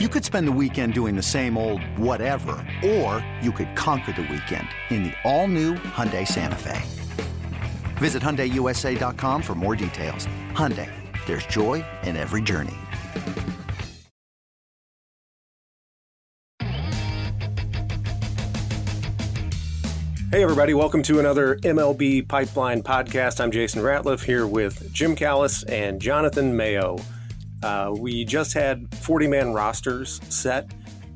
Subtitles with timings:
[0.00, 4.22] You could spend the weekend doing the same old whatever, or you could conquer the
[4.22, 6.82] weekend in the all-new Hyundai Santa Fe.
[7.98, 10.26] Visit HyundaiUSA.com for more details.
[10.50, 10.90] Hyundai,
[11.26, 12.74] there's joy in every journey.
[20.32, 23.38] Hey, everybody, welcome to another MLB Pipeline podcast.
[23.38, 26.98] I'm Jason Ratliff here with Jim Callis and Jonathan Mayo.
[27.64, 30.70] Uh, we just had 40 man rosters set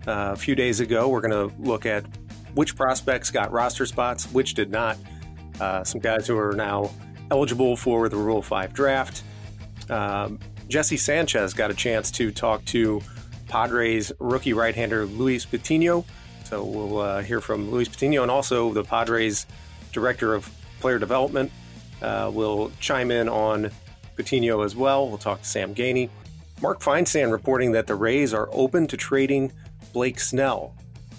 [0.06, 1.06] uh, a few days ago.
[1.06, 2.06] We're going to look at
[2.54, 4.96] which prospects got roster spots, which did not.
[5.60, 6.90] Uh, some guys who are now
[7.30, 9.24] eligible for the Rule 5 draft.
[9.90, 13.02] Um, Jesse Sanchez got a chance to talk to
[13.48, 16.06] Padres rookie right hander Luis Patino.
[16.44, 19.44] So we'll uh, hear from Luis Patino and also the Padres
[19.92, 21.52] director of player development
[22.00, 23.70] uh, will chime in on
[24.16, 25.10] Patino as well.
[25.10, 26.08] We'll talk to Sam Geaney.
[26.60, 29.52] Mark Feinsand reporting that the Rays are open to trading
[29.92, 30.74] Blake Snell.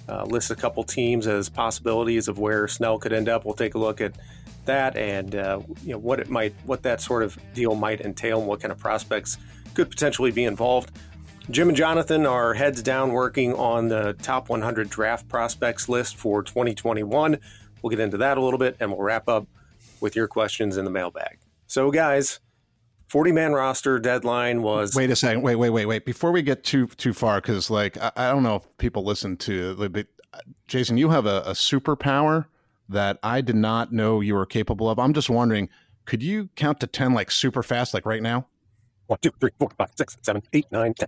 [0.07, 3.45] Uh, lists a couple teams as possibilities of where Snell could end up.
[3.45, 4.15] We'll take a look at
[4.65, 8.39] that and uh, you know what it might, what that sort of deal might entail,
[8.39, 9.37] and what kind of prospects
[9.73, 10.91] could potentially be involved.
[11.51, 16.43] Jim and Jonathan are heads down working on the top 100 draft prospects list for
[16.43, 17.39] 2021.
[17.81, 19.47] We'll get into that a little bit and we'll wrap up
[20.01, 21.39] with your questions in the mailbag.
[21.65, 22.39] So, guys,
[23.09, 24.95] 40 man roster deadline was.
[24.95, 25.41] Wait a second.
[25.41, 26.05] Wait, wait, wait, wait.
[26.05, 29.35] Before we get too too far, because like I, I, don't know if people listen
[29.37, 32.45] to, but uh, Jason, you have a, a superpower
[32.87, 34.99] that I did not know you were capable of.
[34.99, 35.69] I'm just wondering,
[36.05, 38.47] could you count to 10 like super fast, like right now?
[39.07, 41.07] One, two, three, four, five, six, seven, eight, nine, ten.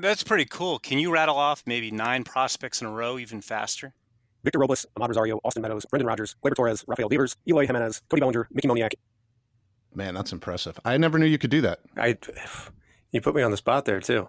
[0.00, 0.78] That's pretty cool.
[0.78, 3.94] Can you rattle off maybe nine prospects in a row even faster?
[4.42, 8.20] Victor Robles, Amed Rosario, Austin Meadows, Brendan Rodgers, Gleyber Torres, Rafael Devers, Eloy Jimenez, Cody
[8.20, 8.92] Bellinger, Mickey Moniak.
[9.96, 10.78] Man, that's impressive.
[10.84, 11.80] I never knew you could do that.
[11.96, 12.18] I,
[13.12, 14.28] you put me on the spot there too.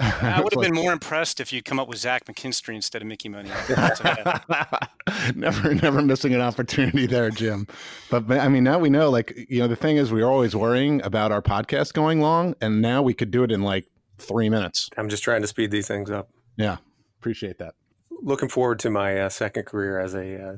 [0.00, 3.08] I would have been more impressed if you'd come up with Zach McKinstry instead of
[3.08, 3.66] Mickey Moniak.
[5.36, 7.66] never, never missing an opportunity there, Jim.
[8.08, 9.10] But I mean, now we know.
[9.10, 12.54] Like, you know, the thing is, we are always worrying about our podcast going long,
[12.62, 13.86] and now we could do it in like
[14.16, 14.88] three minutes.
[14.96, 16.30] I'm just trying to speed these things up.
[16.56, 16.78] Yeah,
[17.20, 17.74] appreciate that.
[18.10, 20.56] Looking forward to my uh, second career as a uh,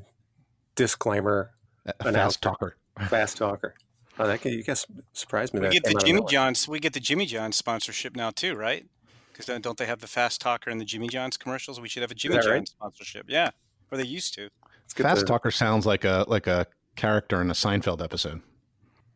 [0.77, 1.51] disclaimer,
[1.87, 2.77] a fast talker,
[3.09, 3.75] fast talker.
[4.19, 5.61] Oh, that you guys surprised me.
[5.61, 6.69] We get the Jimmy John's.
[6.69, 8.87] We get the Jimmy John's sponsorship now too, right?
[9.33, 11.81] Because don't they have the fast talker in the Jimmy John's commercials?
[11.81, 12.69] We should have a Jimmy John's right?
[12.69, 13.27] sponsorship.
[13.29, 13.51] Yeah,
[13.91, 14.51] or they used to.
[14.95, 15.27] Fast to...
[15.27, 18.43] talker sounds like a like a character in a Seinfeld episode.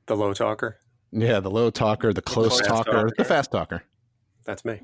[0.07, 0.79] The low talker.
[1.13, 3.85] Yeah, the low talker, the close the talker, talker, the fast talker.
[4.45, 4.81] That's me.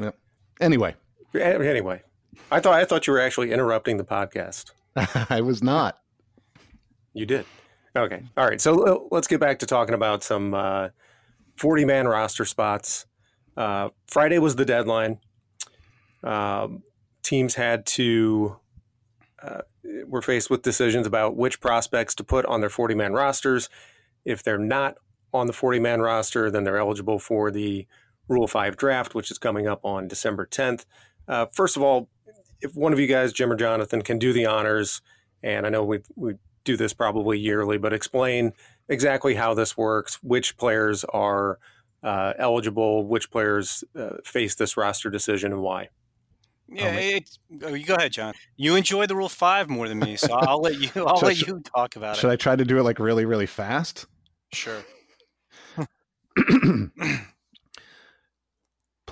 [0.00, 0.18] Yep.
[0.60, 0.96] Anyway.
[1.34, 2.02] Anyway,
[2.50, 4.72] I thought I thought you were actually interrupting the podcast.
[5.30, 6.00] I was not.
[7.12, 7.46] You did.
[7.96, 8.22] Okay.
[8.36, 8.60] All right.
[8.60, 10.88] So let's get back to talking about some uh,
[11.56, 13.06] 40 man roster spots.
[13.56, 15.20] Uh, Friday was the deadline.
[16.24, 16.82] Um,
[17.22, 18.56] teams had to,
[19.42, 19.60] uh,
[20.06, 23.68] were faced with decisions about which prospects to put on their 40 man rosters.
[24.24, 24.96] If they're not
[25.32, 27.86] on the 40 man roster, then they're eligible for the
[28.26, 30.86] Rule 5 draft, which is coming up on December 10th.
[31.28, 32.08] Uh, first of all,
[32.60, 35.02] if one of you guys, Jim or Jonathan, can do the honors,
[35.42, 36.34] and I know we we
[36.64, 38.52] do this probably yearly, but explain
[38.88, 41.58] exactly how this works, which players are
[42.02, 45.88] uh, eligible, which players uh, face this roster decision, and why.
[46.68, 48.34] Yeah, it's, oh, you go ahead, John.
[48.56, 50.90] You enjoy the Rule Five more than me, so I'll let you.
[51.04, 52.20] I'll so, let you talk about should it.
[52.20, 54.06] Should I try to do it like really, really fast?
[54.52, 54.82] Sure.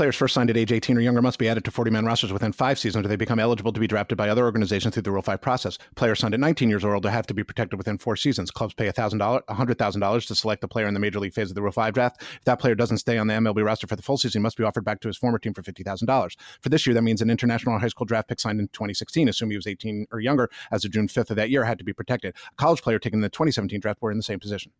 [0.02, 2.32] Players first signed at age 18 or younger must be added to 40 man rosters
[2.32, 5.12] within five seasons or they become eligible to be drafted by other organizations through the
[5.12, 5.78] Rule 5 process.
[5.94, 8.50] Players signed at 19 years old have to be protected within four seasons.
[8.50, 11.62] Clubs pay $1,000, $100,000 to select the player in the major league phase of the
[11.62, 12.20] Rule 5 draft.
[12.20, 14.56] If that player doesn't stay on the MLB roster for the full season, he must
[14.56, 16.36] be offered back to his former team for $50,000.
[16.60, 19.52] For this year, that means an international high school draft pick signed in 2016, assuming
[19.52, 21.92] he was 18 or younger as of June 5th of that year, had to be
[21.92, 22.34] protected.
[22.34, 24.72] A college player taken in the 2017 draft were in the same position.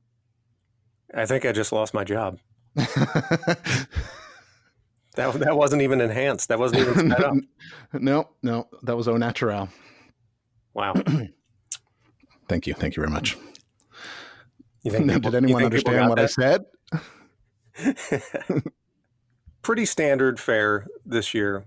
[1.15, 2.41] I think I just lost my job.
[5.15, 6.49] That that wasn't even enhanced.
[6.49, 7.35] That wasn't even set up.
[7.93, 9.69] no, no, that was au naturel.
[10.75, 10.95] Wow.
[12.49, 12.75] Thank you.
[12.75, 13.37] Thank you very much.
[14.83, 16.25] You think people, Did anyone understand what that?
[16.25, 16.59] I
[17.79, 18.63] said?
[19.63, 21.65] pretty standard fare this year.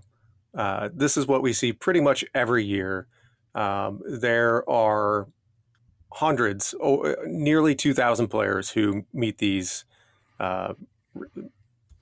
[0.56, 3.06] Uh, this is what we see pretty much every year.
[3.54, 5.28] Um, there are
[6.12, 9.84] hundreds, oh, nearly 2,000 players who meet these
[10.40, 10.74] uh,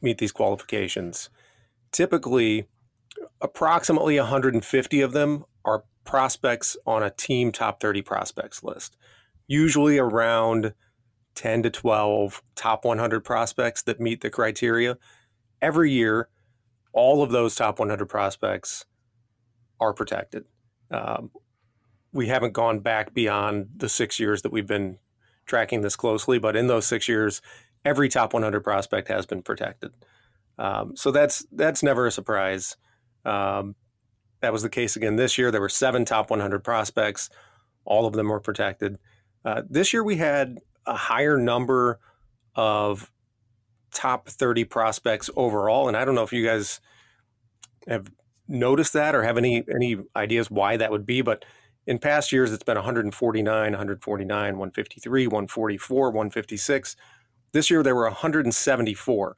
[0.04, 1.30] meet these qualifications.
[1.90, 2.68] Typically,
[3.40, 8.96] approximately 150 of them are prospects on a team top 30 prospects list.
[9.48, 10.74] Usually around
[11.34, 14.96] 10 to 12 top 100 prospects that meet the criteria.
[15.60, 16.28] Every year,
[16.92, 18.86] all of those top 100 prospects
[19.80, 20.44] are protected.
[20.90, 21.30] Um,
[22.12, 24.98] we haven't gone back beyond the six years that we've been
[25.46, 27.42] tracking this closely, but in those six years,
[27.84, 29.92] every top 100 prospect has been protected.
[30.58, 32.76] Um, so that's that's never a surprise.
[33.24, 33.74] Um,
[34.40, 35.50] that was the case again this year.
[35.50, 37.30] There were seven top 100 prospects.
[37.84, 38.98] All of them were protected.
[39.44, 41.98] Uh, this year we had a higher number
[42.54, 43.10] of
[43.92, 46.80] top 30 prospects overall, and I don't know if you guys
[47.88, 48.10] have
[48.46, 51.44] noticed that or have any any ideas why that would be, but
[51.86, 56.96] in past years it's been 149, 149, 153, 144, 156.
[57.54, 59.36] This year there were 174.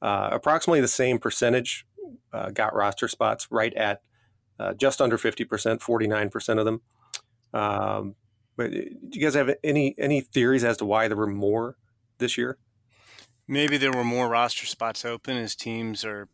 [0.00, 1.86] Uh, approximately the same percentage
[2.32, 4.00] uh, got roster spots, right at
[4.58, 6.80] uh, just under 50%, 49% of them.
[7.52, 8.14] Um,
[8.56, 11.76] but uh, do you guys have any any theories as to why there were more
[12.16, 12.56] this year?
[13.46, 16.28] Maybe there were more roster spots open as teams are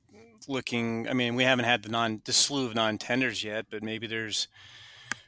[0.46, 1.08] looking.
[1.08, 4.06] I mean, we haven't had the non the slew of non tenders yet, but maybe
[4.06, 4.46] there's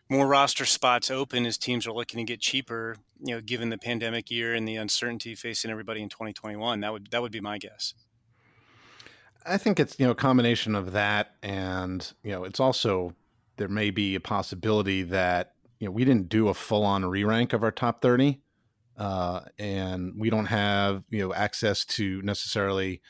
[0.09, 2.97] more roster spots open as teams are looking to get cheaper.
[3.21, 7.11] You know, given the pandemic year and the uncertainty facing everybody in 2021, that would
[7.11, 7.95] that would be my guess.
[9.45, 13.15] I think it's you know a combination of that, and you know it's also
[13.57, 17.25] there may be a possibility that you know we didn't do a full on re
[17.25, 18.41] rank of our top thirty,
[18.97, 23.01] uh, and we don't have you know access to necessarily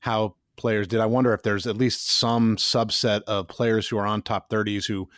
[0.00, 1.00] how players did.
[1.00, 4.86] I wonder if there's at least some subset of players who are on top thirties
[4.86, 5.08] who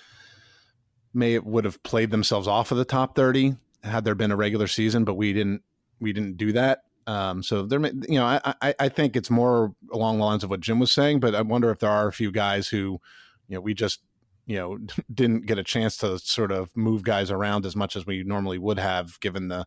[1.17, 4.67] may would have played themselves off of the top thirty had there been a regular
[4.67, 5.63] season, but we didn't
[6.01, 6.83] we didn't do that.
[7.07, 10.43] Um, so there, may, you know, I, I, I think it's more along the lines
[10.43, 13.01] of what Jim was saying, but I wonder if there are a few guys who,
[13.49, 14.01] you know, we just,
[14.45, 14.79] you know,
[15.15, 18.59] didn't get a chance to sort of move guys around as much as we normally
[18.59, 19.67] would have given the,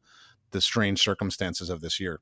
[0.51, 2.19] the strange circumstances of this year.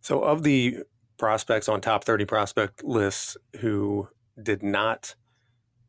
[0.00, 0.78] So of the
[1.18, 4.08] prospects on top 30 prospect lists who
[4.42, 5.14] did not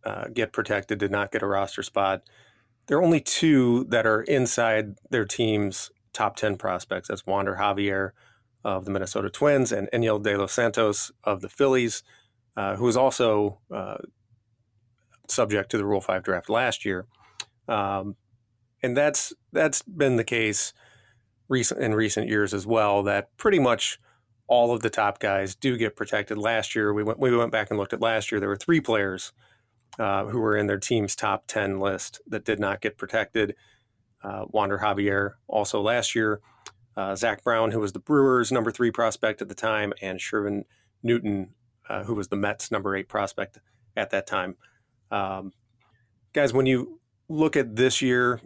[0.05, 2.23] uh, get protected, did not get a roster spot,
[2.87, 7.07] there are only two that are inside their team's top 10 prospects.
[7.07, 8.11] That's Wander Javier
[8.63, 12.03] of the Minnesota Twins and Enyel De Los Santos of the Phillies,
[12.55, 13.97] uh, who was also uh,
[15.27, 17.05] subject to the Rule 5 draft last year.
[17.67, 18.15] Um,
[18.83, 20.73] and that's that's been the case
[21.47, 23.01] recent in recent years as well.
[23.01, 23.99] That pretty much
[24.47, 26.37] all of the top guys do get protected.
[26.37, 28.39] Last year, we went we went back and looked at last year.
[28.39, 29.31] There were three players
[30.00, 33.56] uh, who were in their team's top ten list that did not get protected
[34.25, 36.42] uh, Wander Javier also last year,
[36.97, 40.63] uh, Zac Brown, who was the Brewers' number three prospect at the time, and Shervyen
[41.03, 41.50] Newton,
[41.88, 43.59] uh, who was the Mets' number eight prospect
[43.95, 44.56] at that time.
[45.12, 45.53] Um,
[46.33, 47.00] guys, when you
[47.30, 48.41] look at this year,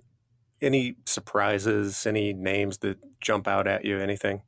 [0.61, 4.41] any surprises, any names that jump out at you, anything?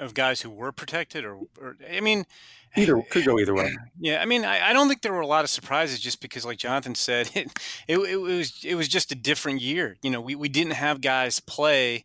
[0.00, 2.24] Of guys who were protected, or, or I mean,
[2.76, 3.74] either could go either way.
[4.00, 6.44] Yeah, I mean, I, I, don't think there were a lot of surprises just because,
[6.44, 7.50] like Jonathan said, it,
[7.88, 9.96] it, it was it was just a different year.
[10.02, 12.04] You know, we, we didn't have guys play.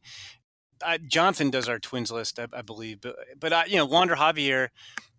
[0.85, 4.15] I, Jonathan does our twins list, I, I believe, but but I, you know, Wander
[4.15, 4.69] Javier,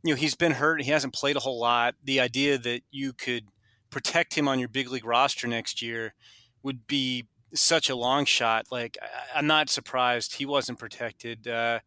[0.02, 0.82] you know, he's been hurt.
[0.82, 1.96] He hasn't played a whole lot.
[2.02, 3.44] The idea that you could
[3.90, 6.14] protect him on your big league roster next year
[6.62, 8.66] would be such a long shot.
[8.70, 8.96] Like,
[9.34, 11.46] I, am not surprised he wasn't protected.
[11.46, 11.80] Uh,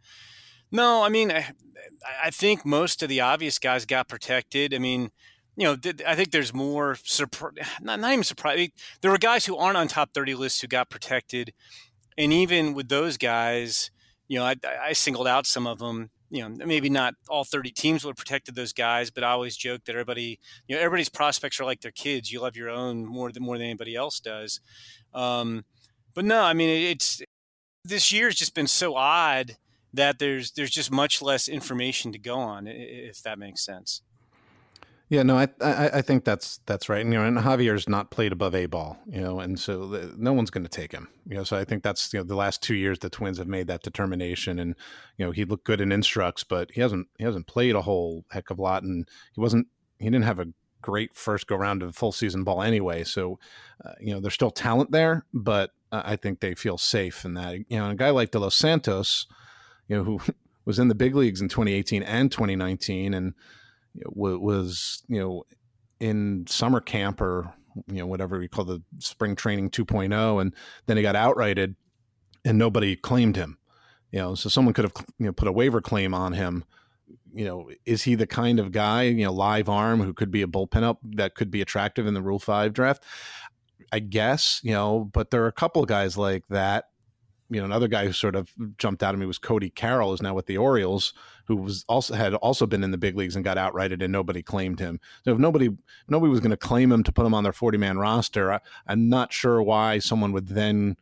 [0.74, 1.52] no, I mean, I,
[2.22, 4.74] I think most of the obvious guys got protected.
[4.74, 5.12] I mean,
[5.56, 5.78] you know,
[6.08, 7.54] I think there's more surprise.
[7.80, 8.70] Not, not even surprise.
[9.02, 11.54] There were guys who aren't on top 30 lists who got protected,
[12.18, 13.92] and even with those guys,
[14.28, 16.10] you know, I, I singled out some of them.
[16.32, 19.56] You know, maybe not all 30 teams would have protected those guys, but I always
[19.56, 22.32] joke that everybody, you know, everybody's prospects are like their kids.
[22.32, 24.60] You love your own more than more than anybody else does.
[25.14, 25.66] Um,
[26.16, 27.22] but no, I mean, it's
[27.86, 29.58] this year's just been so odd
[29.94, 34.02] that there's there's just much less information to go on, if that makes sense.
[35.10, 37.02] Yeah, no, I, I, I think that's that's right.
[37.02, 40.14] And you know, and Javier's not played above a ball, you know, and so the,
[40.18, 41.44] no one's going to take him, you know.
[41.44, 43.84] So I think that's you know the last two years the Twins have made that
[43.84, 44.76] determination, and
[45.18, 48.26] you know he looked good in instructs, but he hasn't he hasn't played a whole
[48.32, 49.68] heck of a lot, and he wasn't
[50.00, 50.48] he didn't have a
[50.82, 53.04] great first go round of full season ball anyway.
[53.04, 53.38] So
[53.86, 57.36] uh, you know there's still talent there, but uh, I think they feel safe in
[57.36, 57.60] that.
[57.70, 59.28] You know, a guy like De Los Santos
[59.94, 60.20] you know, who
[60.66, 63.34] was in the big leagues in 2018 and 2019 and
[64.06, 65.44] was, you know,
[66.00, 67.54] in summer camp or,
[67.88, 70.42] you know, whatever we call the spring training 2.0.
[70.42, 70.56] And
[70.88, 71.76] then he got outrighted
[72.44, 73.58] and nobody claimed him,
[74.12, 76.64] you know, so someone could have, you know, put a waiver claim on him.
[77.36, 80.44] You know, is he the kind of guy, you know, live arm who could be
[80.44, 83.04] a bullpen up that could be attractive in the Rule 5 draft?
[83.92, 86.86] I guess, you know, but there are a couple of guys like that
[87.54, 90.22] you know, another guy who sort of jumped out at me was Cody Carroll, is
[90.22, 91.14] now with the Orioles,
[91.46, 94.42] who was also had also been in the big leagues and got outrighted, and nobody
[94.42, 95.00] claimed him.
[95.24, 95.70] So if nobody
[96.08, 98.60] nobody was going to claim him to put him on their forty man roster, I,
[98.88, 100.98] I'm not sure why someone would then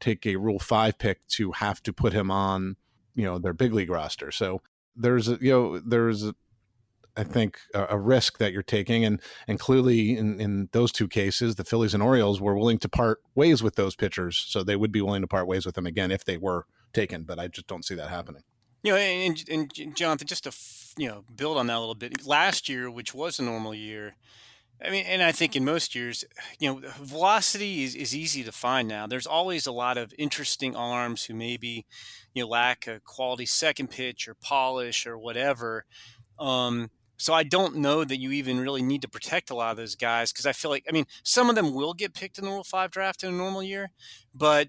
[0.00, 2.76] take a Rule Five pick to have to put him on,
[3.14, 4.30] you know, their big league roster.
[4.30, 4.62] So
[4.96, 6.34] there's a you know there's a,
[7.20, 11.06] I think a, a, risk that you're taking, and and clearly in in those two
[11.06, 14.74] cases, the Phillies and Orioles were willing to part ways with those pitchers, so they
[14.74, 17.24] would be willing to part ways with them again if they were taken.
[17.24, 18.42] But I just don't see that happening.
[18.82, 20.52] You know, and, and Jonathan, just to
[20.96, 22.26] you know build on that a little bit.
[22.26, 24.14] Last year, which was a normal year,
[24.82, 26.24] I mean, and I think in most years,
[26.58, 29.06] you know, velocity is, is easy to find now.
[29.06, 31.84] There's always a lot of interesting arms who maybe,
[32.32, 35.84] you know, lack a quality second pitch or polish or whatever.
[36.38, 39.76] Um, so I don't know that you even really need to protect a lot of
[39.76, 42.46] those guys because I feel like, I mean, some of them will get picked in
[42.46, 43.90] the Rule 5 draft in a normal year,
[44.34, 44.68] but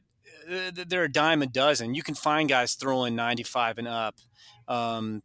[0.52, 1.96] uh, they're a dime a dozen.
[1.96, 4.16] You can find guys throwing 95 and up.
[4.68, 5.24] Um,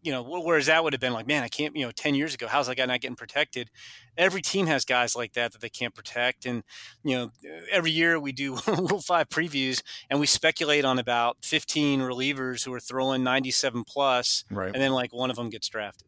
[0.00, 2.34] you know, whereas that would have been like, man, I can't, you know, 10 years
[2.34, 3.68] ago, how's that guy not getting protected?
[4.16, 6.46] Every team has guys like that that they can't protect.
[6.46, 6.62] And,
[7.02, 7.30] you know,
[7.72, 12.72] every year we do Rule 5 previews and we speculate on about 15 relievers who
[12.72, 14.72] are throwing 97 plus, right.
[14.72, 16.06] and then like one of them gets drafted.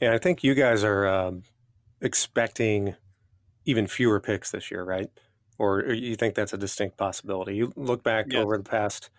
[0.00, 1.42] Yeah, I think you guys are um,
[2.00, 2.96] expecting
[3.64, 5.10] even fewer picks this year, right?
[5.58, 7.56] Or you think that's a distinct possibility?
[7.56, 8.42] You look back yes.
[8.42, 9.10] over the past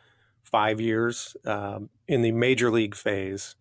[0.44, 3.56] five years um, in the major league phase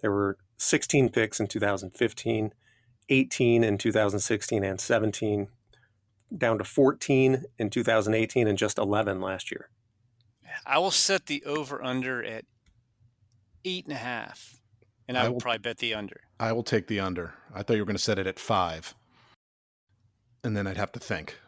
[0.00, 2.52] there were 16 picks in 2015,
[3.08, 5.48] 18 in 2016 and 17,
[6.36, 9.70] down to 14 in 2018, and just 11 last year.
[10.64, 12.44] I will set the over under at
[13.64, 14.60] eight and a half,
[15.08, 16.20] and I, I will probably bet the under.
[16.38, 17.34] I will take the under.
[17.54, 18.94] I thought you were going to set it at five,
[20.44, 21.38] and then I'd have to think.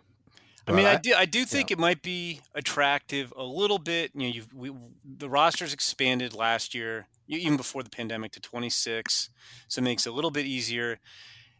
[0.66, 1.14] I mean, I, I do.
[1.14, 1.74] I do think yeah.
[1.74, 4.10] it might be attractive a little bit.
[4.14, 4.72] You know, you've we,
[5.04, 9.30] the rosters expanded last year even before the pandemic to 26
[9.68, 10.98] so it makes it a little bit easier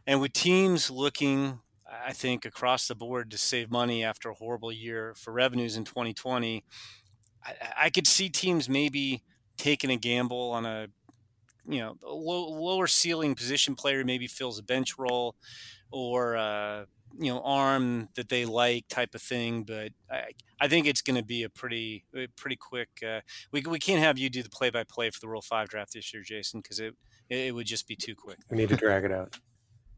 [0.07, 1.61] and with teams looking
[2.07, 5.85] i think across the board to save money after a horrible year for revenues in
[5.85, 6.65] 2020
[7.45, 9.23] i, I could see teams maybe
[9.57, 10.89] taking a gamble on a
[11.69, 15.37] you know low, lower ceiling position player maybe fills a bench role
[15.91, 16.85] or uh,
[17.19, 20.25] you know arm that they like type of thing but i,
[20.61, 22.05] I think it's going to be a pretty
[22.37, 23.21] pretty quick uh,
[23.53, 25.93] we, we can't have you do the play by play for the rule 5 draft
[25.93, 26.95] this year jason because it
[27.31, 28.39] it would just be too quick.
[28.51, 29.39] We need to drag it out.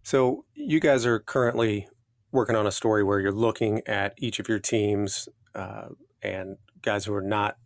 [0.03, 1.89] So you guys are currently
[2.33, 5.89] working on a story where you're looking at each of your teams uh,
[6.23, 7.57] and guys who are not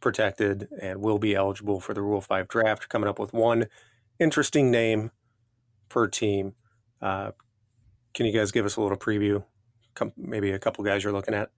[0.00, 3.66] protected and will be eligible for the rule 5 draft coming up with one
[4.18, 5.10] interesting name
[5.88, 6.54] per team
[7.00, 7.32] uh,
[8.14, 9.44] can you guys give us a little preview?
[9.94, 11.50] Come, maybe a couple guys you're looking at.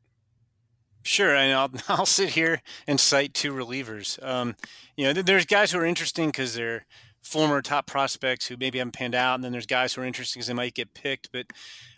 [1.03, 4.23] Sure, and I'll I'll sit here and cite two relievers.
[4.23, 4.55] Um,
[4.97, 6.87] you know, there's guys who are interesting because they're
[7.23, 10.41] former top prospects who maybe haven't panned out, and then there's guys who are interesting
[10.41, 11.33] because they might get picked.
[11.33, 11.47] But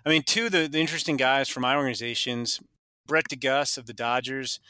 [0.06, 2.60] I mean, two of the, the interesting guys for my organizations,
[3.06, 4.60] Brett de Geus of the Dodgers,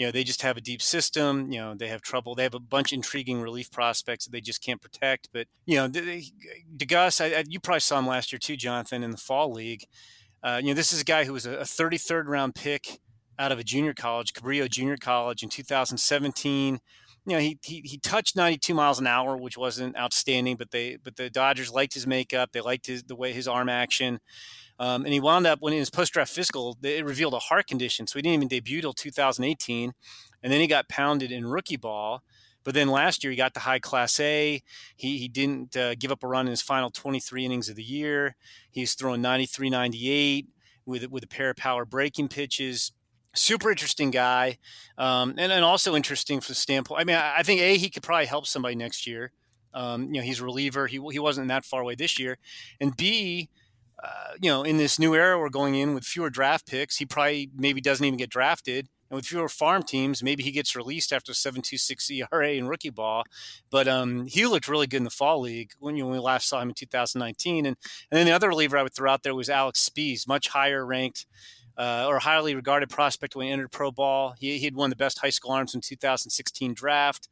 [0.00, 2.54] you know they just have a deep system you know they have trouble they have
[2.54, 6.22] a bunch of intriguing relief prospects that they just can't protect but you know de
[6.78, 9.84] Geus I, I, you probably saw him last year too Jonathan in the fall league.
[10.42, 12.98] Uh, you know this is a guy who was a 33rd round pick
[13.38, 16.80] out of a junior college Cabrillo Junior College in 2017
[17.26, 20.96] you know he, he he touched 92 miles an hour which wasn't outstanding but they
[20.96, 24.20] but the Dodgers liked his makeup they liked his the way his arm action
[24.80, 27.66] um, and he wound up when in his post draft physical, it revealed a heart
[27.66, 29.92] condition, so he didn't even debut till 2018,
[30.42, 32.22] and then he got pounded in rookie ball.
[32.64, 34.62] But then last year he got to high class A.
[34.96, 37.82] He he didn't uh, give up a run in his final 23 innings of the
[37.82, 38.36] year.
[38.70, 40.48] He's throwing 93, 98
[40.86, 42.92] with with a pair of power breaking pitches.
[43.34, 44.56] Super interesting guy,
[44.96, 47.02] um, and and also interesting from the standpoint.
[47.02, 49.32] I mean, I, I think a he could probably help somebody next year.
[49.74, 50.86] Um, you know, he's a reliever.
[50.86, 52.38] He he wasn't that far away this year,
[52.80, 53.50] and B
[54.02, 57.06] uh, you know, in this new era we're going in with fewer draft picks, he
[57.06, 58.88] probably maybe doesn't even get drafted.
[59.10, 63.24] And with fewer farm teams, maybe he gets released after 7.26 ERA in rookie ball.
[63.68, 66.48] But um, he looked really good in the fall league when, you, when we last
[66.48, 67.66] saw him in 2019.
[67.66, 67.76] And,
[68.10, 70.86] and then the other reliever I would throw out there was Alex Speas, much higher
[70.86, 71.26] ranked
[71.76, 74.34] uh, or highly regarded prospect when he entered pro ball.
[74.38, 77.28] He, had won the best high school arms in 2016 draft,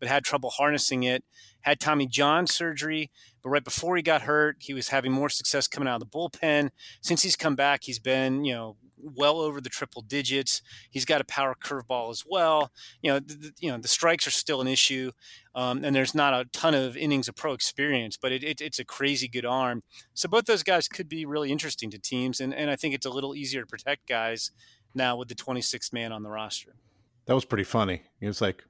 [0.00, 1.24] but had trouble harnessing it.
[1.60, 3.10] Had Tommy John surgery,
[3.42, 6.18] but right before he got hurt, he was having more success coming out of the
[6.18, 6.70] bullpen.
[7.00, 10.62] Since he's come back, he's been, you know, well over the triple digits.
[10.90, 12.70] He's got a power curveball as well.
[13.02, 15.12] You know, the, you know the strikes are still an issue,
[15.54, 18.78] um, and there's not a ton of innings of pro experience, but it, it, it's
[18.78, 19.82] a crazy good arm.
[20.14, 23.06] So both those guys could be really interesting to teams, and, and I think it's
[23.06, 24.52] a little easier to protect guys
[24.94, 26.74] now with the 26th man on the roster.
[27.26, 28.02] That was pretty funny.
[28.20, 28.64] He was like,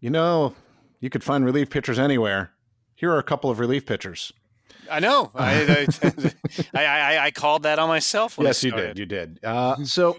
[0.00, 0.54] you know,
[1.00, 2.52] you could find relief pitchers anywhere.
[2.94, 4.32] Here are a couple of relief pitchers.
[4.90, 5.30] I know.
[5.34, 6.32] I, I,
[6.74, 8.36] I, I, called that on myself.
[8.40, 8.98] yes, you did.
[8.98, 9.40] You did.
[9.42, 10.18] Uh, so,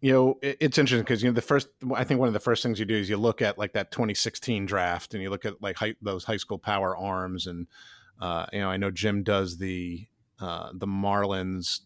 [0.00, 1.68] you know, it, it's interesting because you know the first.
[1.94, 3.90] I think one of the first things you do is you look at like that
[3.90, 7.66] 2016 draft, and you look at like high, those high school power arms, and
[8.20, 10.06] uh, you know, I know Jim does the
[10.40, 11.80] uh, the Marlins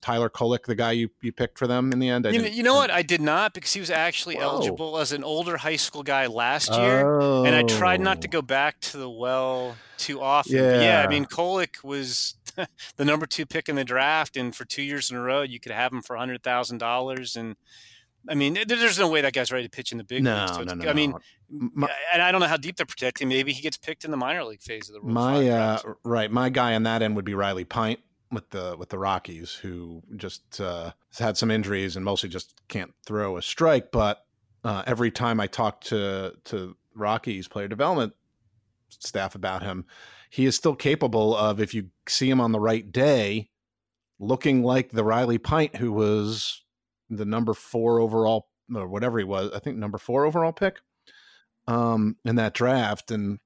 [0.00, 2.24] Tyler Kolek, the guy you, you picked for them in the end?
[2.26, 2.90] You know, you know, what?
[2.90, 4.42] I did not because he was actually Whoa.
[4.42, 7.44] eligible as an older high school guy last year, oh.
[7.44, 8.30] and I tried not to oh.
[8.30, 10.56] go back to the well too often.
[10.56, 12.34] Yeah, yeah I mean, Kolek was
[12.96, 15.58] the number two pick in the draft, and for two years in a row, you
[15.58, 17.34] could have him for hundred thousand dollars.
[17.34, 17.56] And
[18.28, 20.52] I mean, there's no way that guy's ready to pitch in the big no, leagues.
[20.52, 21.14] So no, no, I mean,
[21.50, 23.28] my, and I don't know how deep they're protecting.
[23.28, 26.30] Maybe he gets picked in the minor league phase of the Rule my uh, right.
[26.30, 27.98] My guy on that end would be Riley Pint
[28.30, 32.92] with the with the Rockies, who just uh, had some injuries and mostly just can't
[33.04, 33.90] throw a strike.
[33.90, 34.24] But
[34.64, 38.14] uh, every time I talk to to Rockies player development
[38.88, 39.86] staff about him,
[40.30, 43.50] he is still capable of, if you see him on the right day,
[44.18, 46.62] looking like the Riley Pint who was
[47.10, 49.50] the number four overall or whatever he was.
[49.54, 50.80] I think number four overall pick
[51.66, 53.38] um, in that draft, and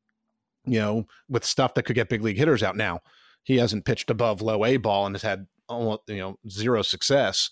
[0.65, 3.01] you know, with stuff that could get big league hitters out now
[3.43, 7.51] he hasn't pitched above low A ball and has had almost you know zero success.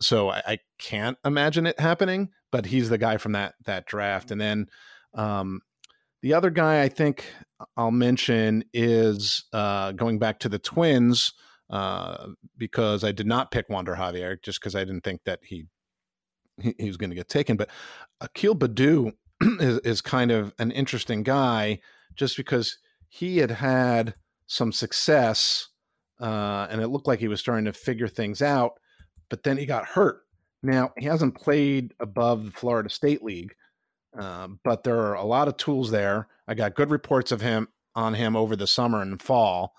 [0.00, 2.30] So I, I can't imagine it happening.
[2.50, 4.30] But he's the guy from that that draft.
[4.30, 4.66] And then
[5.14, 5.60] um,
[6.22, 7.26] the other guy I think
[7.76, 11.32] I'll mention is uh, going back to the Twins
[11.70, 15.66] uh, because I did not pick Wander Javier just because I didn't think that he
[16.60, 17.56] he, he was going to get taken.
[17.56, 17.70] But
[18.20, 19.12] Akil Baddoo
[19.60, 21.80] is, is kind of an interesting guy
[22.14, 24.14] just because he had had
[24.46, 25.68] some success,
[26.20, 28.72] uh, and it looked like he was starting to figure things out.
[29.30, 30.22] But then he got hurt.
[30.62, 33.54] Now he hasn't played above the Florida State League,
[34.18, 36.28] uh, but there are a lot of tools there.
[36.46, 39.74] I got good reports of him on him over the summer and fall.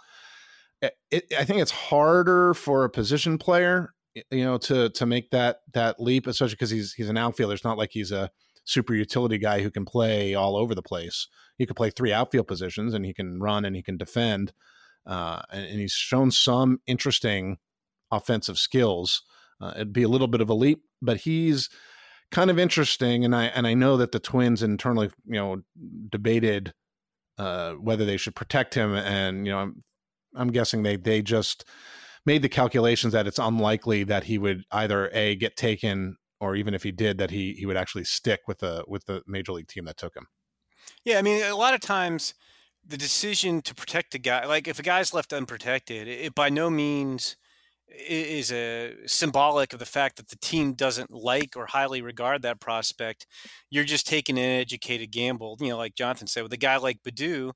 [0.82, 3.94] It, it, I think it's harder for a position player,
[4.32, 7.54] you know, to to make that that leap, especially because he's he's an outfielder.
[7.54, 8.30] It's not like he's a
[8.66, 11.28] super utility guy who can play all over the place.
[11.58, 14.52] He could play three outfield positions and he can run and he can defend.
[15.06, 17.58] Uh, and, and, he's shown some interesting
[18.12, 19.22] offensive skills.
[19.62, 21.70] Uh, it'd be a little bit of a leap, but he's
[22.32, 23.24] kind of interesting.
[23.24, 25.62] And I and I know that the Twins internally, you know,
[26.10, 26.74] debated
[27.38, 28.96] uh, whether they should protect him.
[28.96, 29.84] And you know, I'm
[30.36, 31.66] I'm guessing they they just
[32.26, 36.74] made the calculations that it's unlikely that he would either a get taken or even
[36.74, 39.68] if he did, that he he would actually stick with the with the major league
[39.68, 40.28] team that took him.
[41.04, 42.34] Yeah, I mean, a lot of times
[42.86, 46.70] the decision to protect the guy, like if a guy's left unprotected, it by no
[46.70, 47.36] means
[47.88, 52.60] is a symbolic of the fact that the team doesn't like or highly regard that
[52.60, 53.26] prospect.
[53.70, 57.04] You're just taking an educated gamble, you know, like Jonathan said, with a guy like
[57.04, 57.52] Baddoo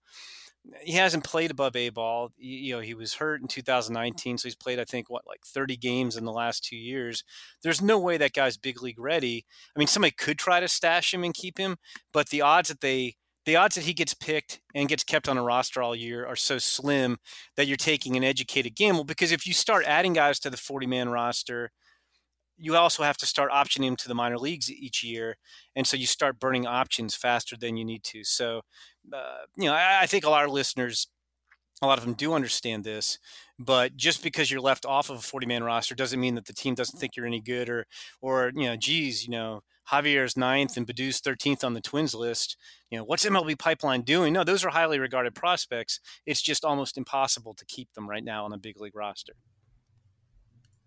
[0.82, 2.32] he hasn't played above A ball.
[2.38, 5.78] You know, he was hurt in 2019, so he's played, I think, what like 30
[5.78, 7.24] games in the last two years.
[7.64, 9.46] There's no way that guy's big league ready.
[9.76, 11.78] I mean, somebody could try to stash him and keep him,
[12.14, 15.38] but the odds that they the odds that he gets picked and gets kept on
[15.38, 17.18] a roster all year are so slim
[17.56, 19.06] that you're taking an educated gamble.
[19.06, 21.72] Because if you start adding guys to the 40 man roster,
[22.60, 25.38] you also have to start optioning him to the minor leagues each year,
[25.76, 28.24] and so you start burning options faster than you need to.
[28.24, 28.62] So
[29.14, 31.08] uh, you know, I, I think a lot of listeners,
[31.82, 33.20] a lot of them do understand this,
[33.58, 36.54] but just because you're left off of a 40 man roster doesn't mean that the
[36.54, 37.86] team doesn't think you're any good or,
[38.22, 42.58] or, you know, geez, you know, Javier's ninth and Baddoo's 13th on the Twins list.
[42.92, 44.34] You know, what's MLB Pipeline doing?
[44.34, 46.00] No, those are highly regarded prospects.
[46.26, 49.34] It's just almost impossible to keep them right now on a big league roster.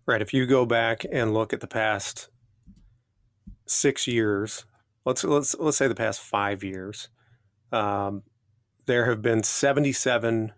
[0.05, 0.21] Right.
[0.21, 2.29] If you go back and look at the past
[3.65, 4.65] six years,
[5.05, 7.09] let's let's let's say the past five years,
[7.71, 8.23] um,
[8.85, 10.51] there have been 77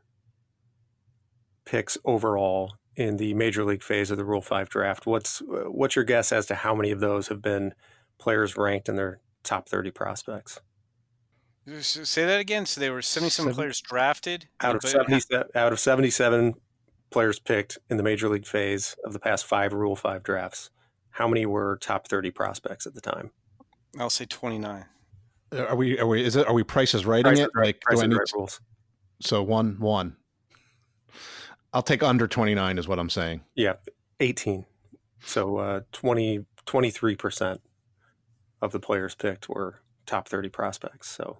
[1.66, 5.06] picks overall in the major league phase of the Rule 5 draft.
[5.06, 7.74] What's what's your guess as to how many of those have been
[8.18, 10.60] players ranked in their top 30 prospects?
[11.82, 12.66] Say that again.
[12.66, 15.22] So there were 77 Seven, players drafted out of 70,
[15.56, 16.54] out of 77
[17.10, 20.70] players picked in the major league phase of the past 5 Rule 5 drafts.
[21.12, 23.32] How many were top 30 prospects at the time?
[24.00, 24.86] I'll say 29.
[25.54, 26.00] Are we?
[26.00, 26.24] Are we?
[26.24, 26.48] Is it?
[26.48, 27.50] Are we prices writing price it?
[27.56, 28.20] Like, price do I need?
[28.36, 28.60] Rules.
[29.22, 30.18] So one, one.
[31.72, 33.41] I'll take under twenty nine, is what I'm saying.
[33.56, 33.76] Yeah,
[34.20, 34.65] eighteen.
[35.24, 37.62] So uh, 23 percent
[38.62, 41.10] of the players picked were top thirty prospects.
[41.10, 41.39] So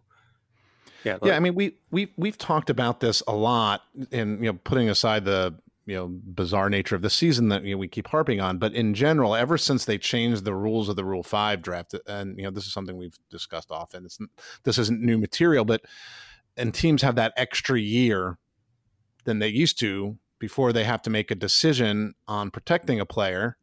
[1.06, 1.36] yeah, yeah.
[1.36, 5.24] I mean, we we we've talked about this a lot, in you know, putting aside
[5.24, 8.58] the you know bizarre nature of the season that you know, we keep harping on.
[8.58, 12.38] But in general, ever since they changed the rules of the Rule Five draft, and
[12.38, 14.06] you know this is something we've discussed often.
[14.06, 14.18] It's
[14.64, 15.86] this isn't new material, but
[16.58, 18.38] and teams have that extra year
[19.26, 23.58] than they used to before they have to make a decision on protecting a player.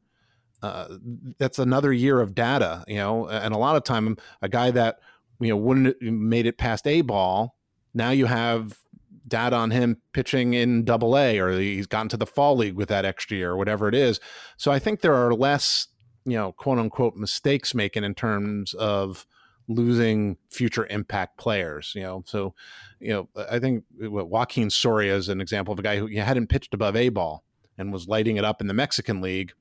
[0.62, 0.96] Uh,
[1.38, 5.00] that's another year of data, you know, and a lot of time a guy that
[5.42, 7.56] you know wouldn't made it past a ball.
[7.94, 8.78] Now you have
[9.26, 12.88] data on him pitching in double A or he's gotten to the fall league with
[12.88, 14.20] that extra year or whatever it is.
[14.56, 15.88] So I think there are less,
[16.24, 19.26] you know, quote unquote mistakes making in terms of
[19.68, 22.22] losing future impact players, you know.
[22.26, 22.54] So,
[23.00, 26.74] you know, I think Joakim Soria is an example of a guy who hadn't pitched
[26.74, 27.44] above A ball
[27.78, 29.52] and was lighting it up in the Mexican league.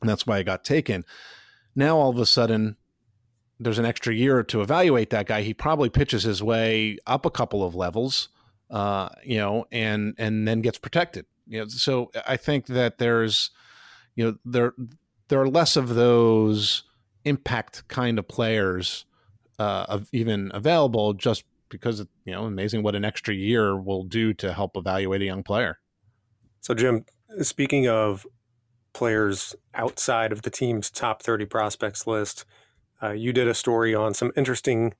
[0.00, 1.04] And that's why he got taken.
[1.76, 2.76] Now all of a sudden
[3.60, 5.42] there's an extra year to evaluate that guy.
[5.42, 8.28] He probably pitches his way up a couple of levels
[8.70, 11.26] uh, you know, and and then gets protected.
[11.46, 13.50] You know, so I think that there's,
[14.16, 14.72] you know, there
[15.28, 16.82] there are less of those
[17.24, 19.04] impact kind of players
[19.58, 24.34] uh, of even available just because you know amazing what an extra year will do
[24.34, 25.78] to help evaluate a young player.
[26.60, 27.04] So Jim,
[27.42, 28.26] speaking of
[28.92, 32.44] players outside of the team's top 30 prospects list,
[33.02, 34.94] uh, you did a story on some interesting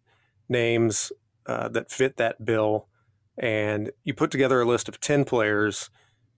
[0.49, 1.13] names
[1.47, 2.89] uh, that fit that bill
[3.37, 5.91] and you put together a list of 10 players,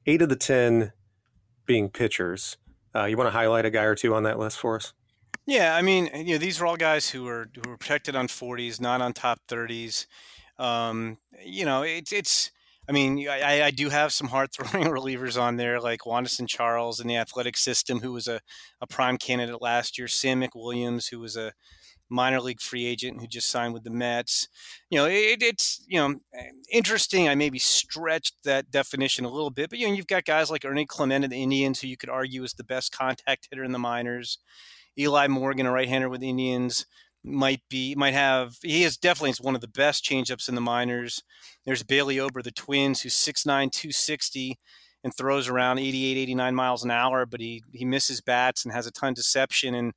[0.07, 0.92] eight of the 10
[1.66, 2.57] being pitchers.
[2.95, 4.92] Uh, you want to highlight a guy or two on that list for us?
[5.45, 8.27] Yeah, I mean, you know, these are all guys who were who were protected on
[8.27, 10.07] 40s, not on top 30s.
[10.59, 12.51] Um, you know, it's it's.
[12.88, 17.01] I mean, I, I do have some hard throwing relievers on there, like Wandisson Charles
[17.01, 18.40] in the athletic system, who was a,
[18.81, 20.09] a prime candidate last year.
[20.09, 21.53] Sam McWilliams, who was a
[22.09, 24.49] minor league free agent who just signed with the Mets.
[24.90, 26.16] You know, it, it's you know
[26.72, 27.29] interesting.
[27.29, 30.64] I maybe stretched that definition a little bit, but you know, you've got guys like
[30.64, 33.72] Ernie Clement of the Indians, who you could argue is the best contact hitter in
[33.72, 34.38] the minors.
[34.99, 36.87] Eli Morgan, a right-hander with the Indians,
[37.27, 41.23] might be might have he is definitely one of the best changeups in the minors.
[41.65, 44.59] There's Bailey Ober, the Twins, who's 6'9", 260
[45.05, 48.87] and throws around 88, 89 miles an hour, but he he misses bats and has
[48.87, 49.93] a ton of deception and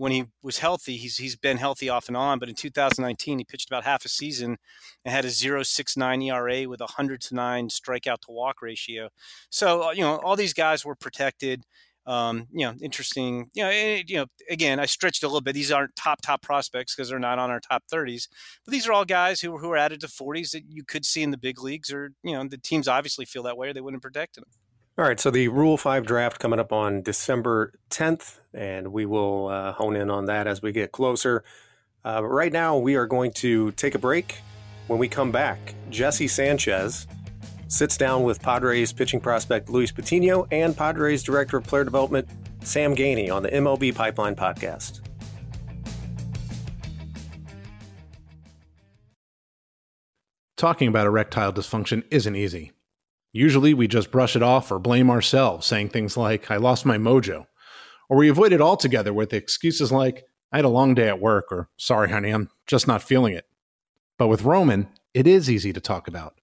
[0.00, 2.38] when he was healthy, he's he's been healthy off and on.
[2.38, 4.56] But in 2019, he pitched about half a season
[5.04, 9.10] and had a 0.69 ERA with a 100 to nine strikeout to walk ratio.
[9.50, 11.64] So uh, you know all these guys were protected.
[12.10, 13.50] Um, you know, interesting.
[13.54, 15.54] You know, it, you know, again, I stretched a little bit.
[15.54, 18.26] These aren't top top prospects because they're not on our top 30s,
[18.64, 21.22] but these are all guys who who are added to 40s that you could see
[21.22, 23.80] in the big leagues, or you know, the teams obviously feel that way, or they
[23.80, 24.44] wouldn't protect them.
[24.98, 29.46] All right, so the Rule 5 draft coming up on December 10th, and we will
[29.46, 31.44] uh, hone in on that as we get closer.
[32.04, 34.38] Uh, right now, we are going to take a break.
[34.88, 37.06] When we come back, Jesse Sanchez
[37.70, 42.28] sits down with Padres pitching prospect Luis Patino and Padres director of player development
[42.62, 45.00] Sam Geaney on the MLB Pipeline podcast.
[50.56, 52.72] Talking about erectile dysfunction isn't easy.
[53.32, 56.98] Usually we just brush it off or blame ourselves, saying things like, I lost my
[56.98, 57.46] mojo.
[58.10, 61.46] Or we avoid it altogether with excuses like, I had a long day at work,
[61.50, 63.46] or sorry, honey, I'm just not feeling it.
[64.18, 66.39] But with Roman, it is easy to talk about.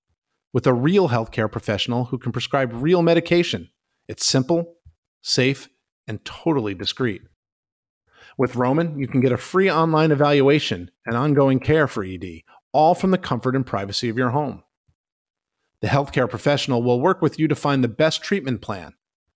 [0.53, 3.69] With a real healthcare professional who can prescribe real medication,
[4.07, 4.75] it's simple,
[5.21, 5.69] safe,
[6.07, 7.21] and totally discreet.
[8.37, 12.95] With Roman, you can get a free online evaluation and ongoing care for ED, all
[12.95, 14.63] from the comfort and privacy of your home.
[15.81, 18.93] The healthcare professional will work with you to find the best treatment plan.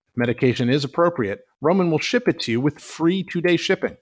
[0.08, 3.96] If medication is appropriate, Roman will ship it to you with free two day shipping.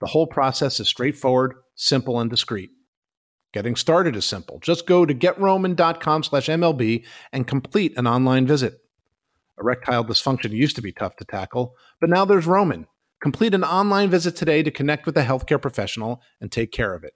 [0.00, 2.70] The whole process is straightforward, simple, and discreet.
[3.52, 4.60] Getting started is simple.
[4.60, 8.80] Just go to getroman.com slash MLB and complete an online visit.
[9.58, 12.86] Erectile dysfunction used to be tough to tackle, but now there's Roman.
[13.20, 17.04] Complete an online visit today to connect with a healthcare professional and take care of
[17.04, 17.12] it.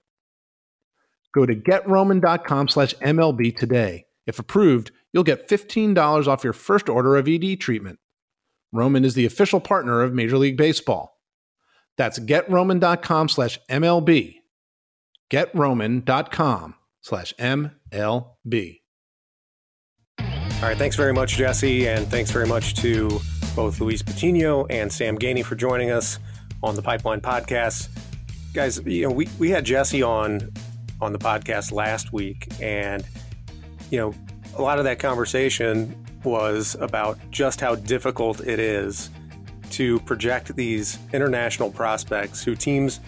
[1.33, 4.05] Go to getroman.com slash MLB today.
[4.27, 7.99] If approved, you'll get $15 off your first order of ED treatment.
[8.71, 11.17] Roman is the official partner of Major League Baseball.
[11.97, 14.35] That's getroman.com slash MLB.
[15.31, 18.81] Getroman.com slash MLB.
[20.19, 23.19] All right, thanks very much, Jesse, and thanks very much to
[23.55, 26.19] both Luis Patino and Sam Geaney for joining us
[26.63, 27.89] on the Pipeline Podcast.
[28.53, 30.51] Guys, you know, we, we had Jesse on
[31.01, 33.03] on the podcast last week, and
[33.91, 34.13] you know,
[34.55, 39.09] a lot of that conversation was about just how difficult it is
[39.71, 43.01] to project these international prospects who teams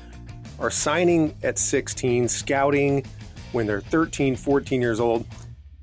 [0.60, 3.06] are signing at 16, scouting
[3.52, 5.26] when they're 13, 14 years old.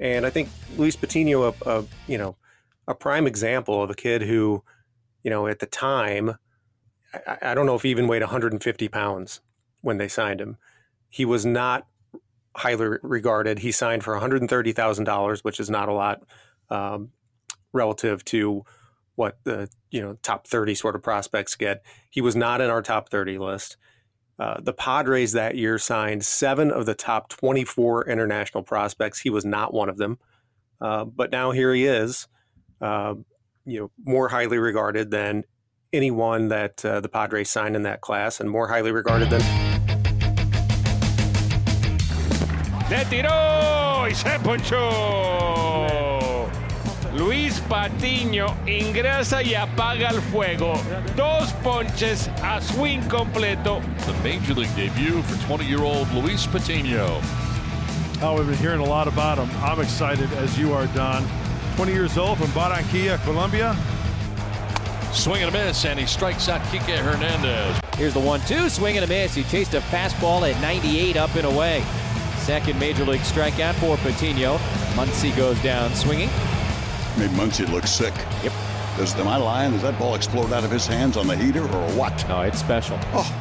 [0.00, 2.36] And I think Luis Patino, a, a you know,
[2.86, 4.62] a prime example of a kid who,
[5.22, 6.36] you know, at the time,
[7.26, 9.40] I, I don't know if he even weighed 150 pounds
[9.80, 10.56] when they signed him.
[11.08, 11.86] He was not
[12.56, 13.60] highly regarded.
[13.60, 16.22] He signed for $130,000, which is not a lot
[16.70, 17.10] um,
[17.72, 18.64] relative to
[19.16, 21.84] what the you know top 30 sort of prospects get.
[22.10, 23.76] He was not in our top 30 list.
[24.38, 29.20] Uh, the Padres that year signed seven of the top 24 international prospects.
[29.20, 30.18] He was not one of them,
[30.80, 32.26] uh, but now here he is,
[32.80, 33.14] uh,
[33.64, 35.44] you know, more highly regarded than
[35.92, 39.40] anyone that uh, the Padres signed in that class, and more highly regarded than.
[42.90, 46.03] Le tiró y se ponchó.
[47.64, 50.74] Luis Patiño ingresa y apaga el fuego.
[51.16, 53.80] Dos ponches a swing completo.
[54.06, 57.20] The major league debut for 20-year-old Luis Patino.
[58.22, 59.48] Oh, we've been hearing a lot about him.
[59.62, 61.26] I'm excited as you are, Don.
[61.76, 63.76] 20 years old from Barranquilla, Colombia.
[65.12, 67.80] Swing and a miss, and he strikes out Kike Hernandez.
[67.96, 69.34] Here's the one-two, swing and a miss.
[69.34, 71.84] He chased a fastball at 98 up and away.
[72.38, 74.58] Second major league strikeout for Patino.
[74.96, 76.28] Muncy goes down swinging
[77.18, 78.14] made Muncy look sick.
[78.42, 78.52] Yep.
[78.96, 79.72] Does, am I lying?
[79.72, 82.26] Does that ball explode out of his hands on the heater or what?
[82.28, 82.98] No, it's special.
[83.12, 83.40] Oh.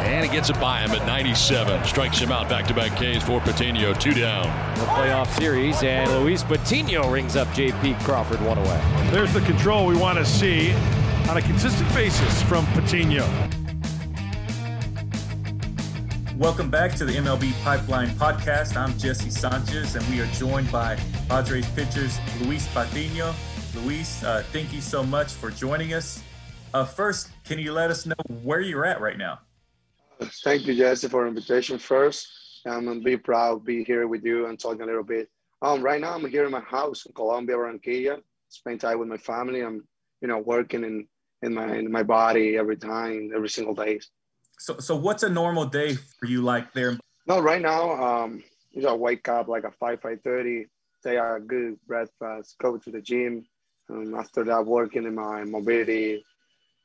[0.00, 1.84] And he gets it by him at 97.
[1.84, 3.92] Strikes him out back-to-back Ks for Patino.
[3.94, 4.44] Two down.
[4.78, 7.94] The playoff series, and Luis Patino rings up J.P.
[8.00, 9.08] Crawford one away.
[9.10, 10.72] There's the control we want to see
[11.28, 13.26] on a consistent basis from Patino.
[16.38, 18.76] Welcome back to the MLB Pipeline Podcast.
[18.76, 20.94] I'm Jesse Sanchez, and we are joined by
[21.28, 23.34] Padres pitchers Luis Patino.
[23.74, 26.22] Luis, uh, thank you so much for joining us.
[26.72, 29.40] Uh, first, can you let us know where you're at right now?
[30.44, 31.76] Thank you, Jesse, for invitation.
[31.76, 32.28] First,
[32.64, 35.28] I'm gonna be proud to be here with you and talking a little bit.
[35.60, 38.22] Um, right now, I'm here in my house in Colombia, Barranquilla.
[38.48, 39.62] Spend time with my family.
[39.62, 39.82] I'm,
[40.20, 41.08] you know, working in
[41.42, 43.98] in my in my body every time, every single day.
[44.58, 46.98] So, so what's a normal day for you like there?
[47.26, 48.42] No, right now, um,
[48.72, 50.66] you know, wake up like at five, five thirty,
[51.02, 53.46] take a good breakfast, go to the gym.
[53.90, 56.24] Um, after that, working in my mobility.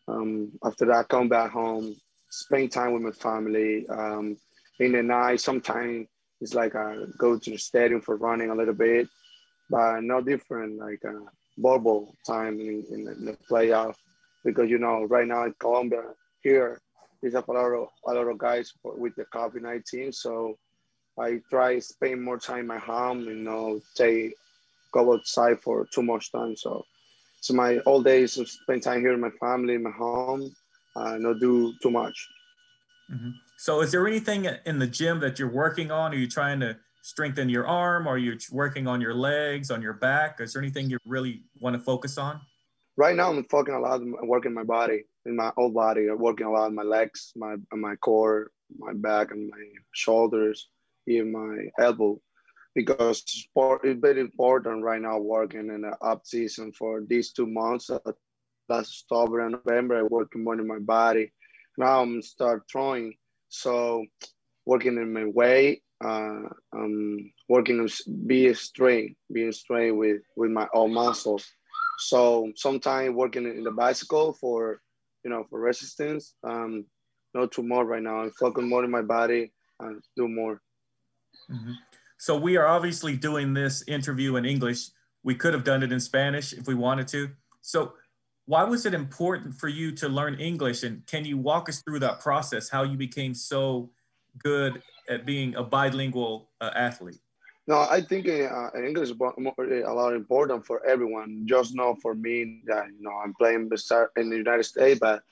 [0.08, 1.96] Um, after that, come back home,
[2.30, 3.88] spend time with my family.
[3.90, 4.38] Um,
[4.80, 6.08] in the night, sometimes
[6.42, 9.08] it's like I go to the stadium for running a little bit,
[9.70, 11.20] but no different like a
[11.58, 13.96] bubble time in, in the playoff
[14.44, 16.04] because you know right now in Colombia
[16.42, 16.82] here
[17.24, 20.12] there's a lot of a lot of guys with the COVID nineteen.
[20.12, 20.58] So
[21.18, 23.22] I try spend more time at home.
[23.22, 24.34] You know, stay
[24.92, 26.56] go outside for too much time.
[26.58, 26.84] So
[27.40, 30.54] so my all days spend time here with my family, in my home,
[30.98, 32.28] uh, not do too much.
[33.12, 33.32] Mm-hmm.
[33.58, 36.12] So is there anything in the gym that you're working on?
[36.12, 38.06] Are you trying to strengthen your arm?
[38.06, 40.42] Are you working on your legs, on your back?
[40.42, 42.42] Is there anything you really want to focus on?
[42.96, 46.08] Right now, I'm fucking a lot working my body in my whole body.
[46.08, 50.70] I'm working a lot my legs, my my core, my back, and my shoulders,
[51.08, 52.22] even my elbow,
[52.76, 55.18] because sport is very important right now.
[55.18, 57.98] Working in the up season for these two months, uh,
[58.70, 61.34] last October and November, I working more in my body.
[61.80, 63.16] Now I'm start throwing,
[63.50, 64.06] so
[64.68, 67.90] working in my weight, uh, um, working on
[68.28, 71.44] being straight, being straight with with my own muscles.
[72.00, 74.82] So sometimes working in the bicycle for
[75.24, 76.36] you know, for resistance.
[76.44, 76.86] Um,
[77.34, 78.20] not too more right now.
[78.20, 80.62] I'm focusing more in my body and do more.
[81.52, 81.74] Mm-hmm.
[82.18, 84.90] So we are obviously doing this interview in English.
[85.24, 87.30] We could have done it in Spanish if we wanted to.
[87.62, 87.94] So
[88.46, 90.84] why was it important for you to learn English?
[90.84, 93.90] And can you walk us through that process, how you became so
[94.38, 97.20] good at being a bilingual uh, athlete?
[97.66, 101.44] No, I think uh, English is a lot important for everyone.
[101.46, 103.70] Just not for me that you know I'm playing
[104.18, 105.24] in the United States, but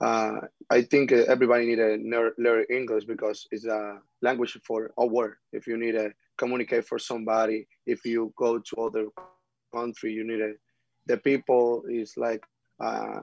[0.00, 5.36] uh, I think everybody need to learn English because it's a language for a word.
[5.52, 9.06] If you need to communicate for somebody, if you go to other
[9.72, 10.54] country, you need to.
[11.06, 12.42] The people is like
[12.80, 13.20] uh,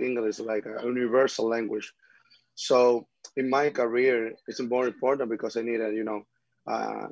[0.00, 1.92] English is like a universal language.
[2.54, 3.06] So
[3.36, 6.22] in my career, it's more important because I need to, you know,
[6.66, 7.08] uh,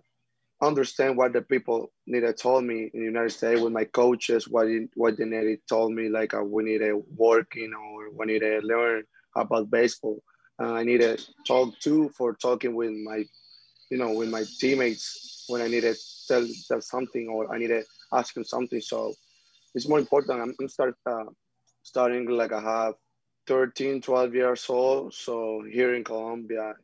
[0.62, 4.69] understand what the people needed told me in the United States with my coaches, what
[4.95, 8.27] what they needed told me, like uh, we need to work, you know, or we
[8.27, 9.05] need to learn
[9.37, 10.23] about baseball.
[10.61, 13.25] Uh, I need to talk too for talking with my,
[13.90, 15.95] you know, with my teammates when I need to
[16.27, 18.81] tell them something or I need to ask them something.
[18.81, 19.12] So
[19.75, 20.40] it's more important.
[20.40, 21.25] I'm, I'm start uh,
[21.83, 22.95] starting like I have
[23.47, 25.12] 13, 12 years old.
[25.12, 26.75] So here in Colombia,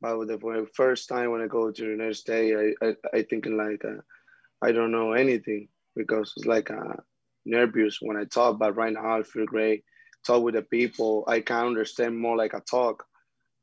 [0.00, 3.56] but the first time when I go to the United States, I, I, I thinking
[3.56, 4.00] like, uh,
[4.62, 6.94] I don't know anything because it's like uh,
[7.44, 9.84] nervous when I talk, but right now I feel great.
[10.24, 13.04] Talk with the people, I can understand more like a talk,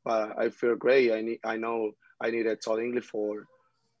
[0.04, 1.12] but I feel great.
[1.12, 3.44] I need, I know I need to talk English for,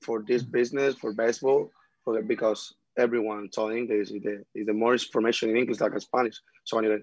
[0.02, 1.70] for this business, for baseball,
[2.04, 4.10] for the, because everyone talk English.
[4.10, 7.00] The, the more information in English like Spanish, so I need to,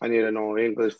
[0.00, 0.94] I need to know English.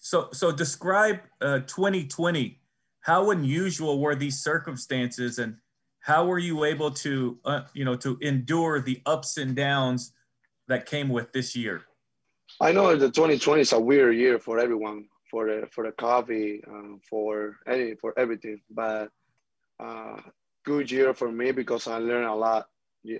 [0.00, 2.60] So, so describe uh, 2020.
[3.00, 5.56] How unusual were these circumstances, and
[6.00, 10.12] how were you able to, uh, you know, to endure the ups and downs
[10.68, 11.82] that came with this year?
[12.60, 16.62] I know the 2020 is a weird year for everyone, for the for the coffee,
[16.66, 18.60] um, for any for everything.
[18.70, 19.10] But
[19.78, 20.16] uh,
[20.64, 22.66] good year for me because I learned a lot.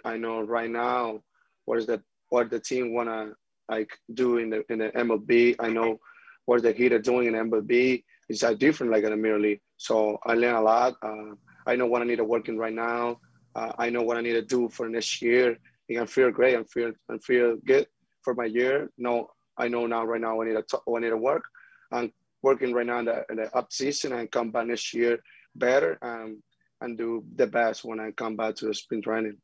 [0.04, 1.20] I know right now
[1.64, 3.32] what is the what the team wanna
[3.68, 5.56] like do in the in the MLB.
[5.58, 6.00] I know
[6.46, 8.02] what the Heat are doing in MLB.
[8.28, 9.60] It's a different like in the Major League.
[9.78, 10.96] So I learned a lot.
[11.02, 11.34] Uh,
[11.66, 13.20] I know what I need to work in right now.
[13.54, 15.56] Uh, I know what I need to do for next year.
[15.90, 17.86] I feel great and feel and feel good
[18.22, 18.90] for my year.
[18.98, 21.44] No, I know now right now I need to I need to work.
[21.90, 22.12] I'm
[22.42, 25.18] working right now in the, in the up season and come back next year
[25.54, 26.42] better um,
[26.80, 29.38] and do the best when I come back to the spring training.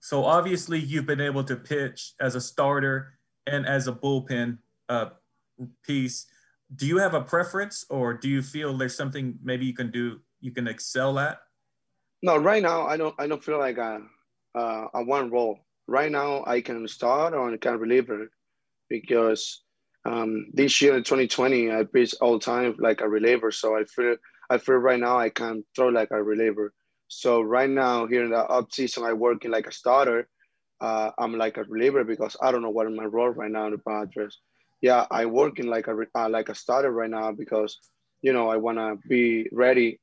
[0.00, 5.10] So obviously you've been able to pitch as a starter and as a bullpen uh,
[5.86, 6.26] piece.
[6.74, 10.20] Do you have a preference, or do you feel there's something maybe you can do
[10.40, 11.38] you can excel at?
[12.22, 13.14] No, right now I don't.
[13.18, 14.00] I don't feel like a,
[14.54, 15.58] a, a one role.
[15.88, 18.30] Right now I can start or I can reliever
[18.88, 19.62] because
[20.04, 23.50] um, this year in 2020 I pitched all time like a reliever.
[23.50, 24.16] So I feel
[24.48, 26.72] I feel right now I can throw like a reliever.
[27.08, 30.28] So right now here in the up season I work in like a starter.
[30.80, 33.72] Uh, I'm like a reliever because I don't know what my role right now in
[33.72, 34.38] the Padres.
[34.80, 37.78] Yeah, I work in like a uh, like a starter right now because
[38.22, 40.00] you know I want to be ready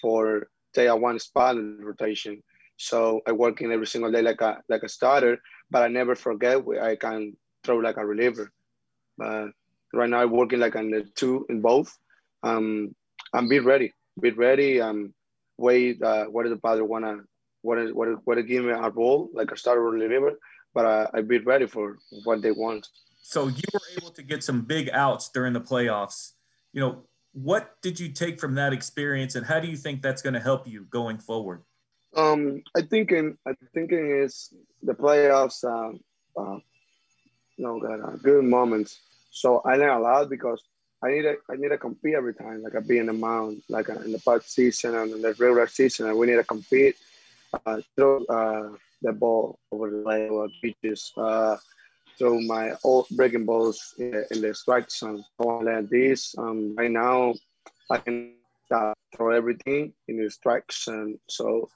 [0.00, 2.42] for day one spot in rotation.
[2.76, 5.38] So I work in every single day like a like a starter,
[5.70, 8.52] but I never forget I can throw like a reliever.
[9.16, 9.50] But
[9.92, 11.96] right now I'm working like on the two in both.
[12.42, 12.94] Um,
[13.34, 14.80] I'm be ready, be ready.
[14.80, 15.14] Um,
[15.58, 17.18] wait, uh, what does the father wanna
[17.62, 20.38] what is what is what is give me a role like a starter or reliever?
[20.74, 22.86] But uh, I be ready for what they want.
[23.28, 26.30] So you were able to get some big outs during the playoffs.
[26.72, 30.22] You know, what did you take from that experience, and how do you think that's
[30.22, 31.62] going to help you going forward?
[32.16, 34.48] Um, I think in I thinking is
[34.82, 35.62] the playoffs.
[35.62, 35.98] Uh,
[36.40, 36.58] uh,
[37.58, 38.98] you know, got uh, good moments.
[39.30, 40.62] So I learned a lot because
[41.04, 42.62] I need to I need to compete every time.
[42.62, 45.34] Like I be in the mound, like uh, in the past season and in the
[45.34, 46.96] regular season, and we need to compete.
[47.52, 48.70] Uh, throw uh,
[49.02, 51.12] the ball over the leg or pitches.
[51.14, 51.58] Uh,
[52.18, 55.24] throw my old breaking balls in the, in the strike zone.
[55.38, 57.34] Like this, um, right now,
[57.90, 58.34] I can
[58.70, 61.18] uh, throw everything in the strike zone.
[61.28, 61.70] So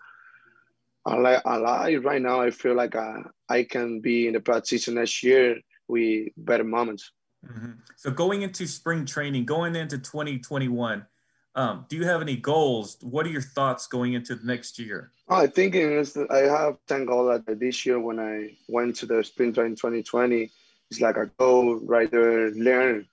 [1.05, 2.41] I like I right now.
[2.41, 5.57] I feel like I, uh, I can be in the practice next year
[5.89, 7.11] with better moments.
[7.47, 7.73] Mm-hmm.
[7.97, 11.05] So going into spring training, going into 2021,
[11.55, 12.97] um, do you have any goals?
[13.03, 15.11] What are your thoughts going into the next year?
[15.29, 19.53] I think is I have 10 goals this year when I went to the spring
[19.53, 20.51] training 2020.
[20.91, 23.07] It's like a goal right there, learn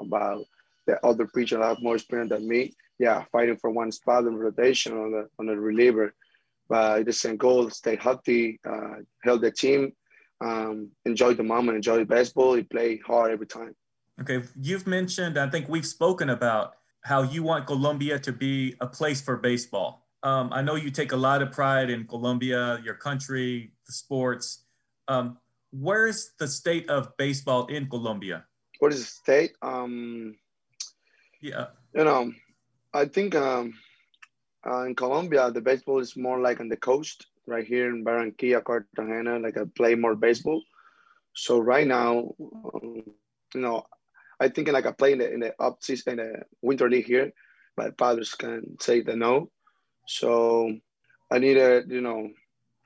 [0.00, 0.44] about
[0.86, 2.74] the other pitcher that have more experience than me.
[2.98, 6.14] Yeah, fighting for one spot in rotation on the on the reliever.
[6.68, 9.92] But the same goal, stay healthy, uh, help the team,
[10.40, 12.56] um, enjoy the moment, enjoy baseball.
[12.56, 13.74] You play hard every time.
[14.20, 15.38] Okay, you've mentioned.
[15.38, 20.08] I think we've spoken about how you want Colombia to be a place for baseball.
[20.22, 24.64] Um, I know you take a lot of pride in Colombia, your country, the sports.
[25.06, 25.36] Um,
[25.70, 28.46] where's the state of baseball in Colombia?
[28.78, 29.52] What is the state?
[29.60, 30.36] Um,
[31.42, 32.32] yeah, you know,
[32.94, 33.74] I think um,
[34.66, 38.64] uh, in Colombia the baseball is more like on the coast right here in Barranquilla,
[38.64, 40.62] Cartagena, like I play more baseball.
[41.34, 43.02] So right now, um,
[43.54, 43.84] you know,
[44.44, 47.06] I think like I play in the in the up season in the winter league
[47.06, 47.32] here,
[47.76, 49.50] but fathers can say the no.
[50.06, 50.76] So
[51.30, 52.28] I need a you know,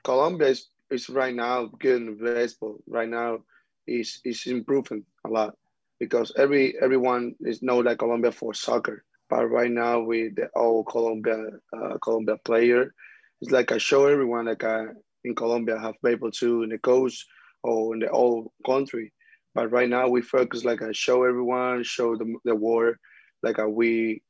[0.03, 2.77] Colombia is, is right now good in baseball.
[2.87, 3.39] Right now,
[3.87, 5.55] is is improving a lot
[5.99, 9.03] because every everyone is know that Colombia for soccer.
[9.29, 11.39] But right now with the old Colombia
[11.75, 12.93] uh, Colombia player,
[13.41, 14.85] it's like I show everyone like I,
[15.25, 17.25] in Colombia have people too in the coast
[17.63, 19.11] or in the whole country.
[19.59, 22.95] But right now we focus like I show everyone, show the, the world,
[23.43, 24.23] like we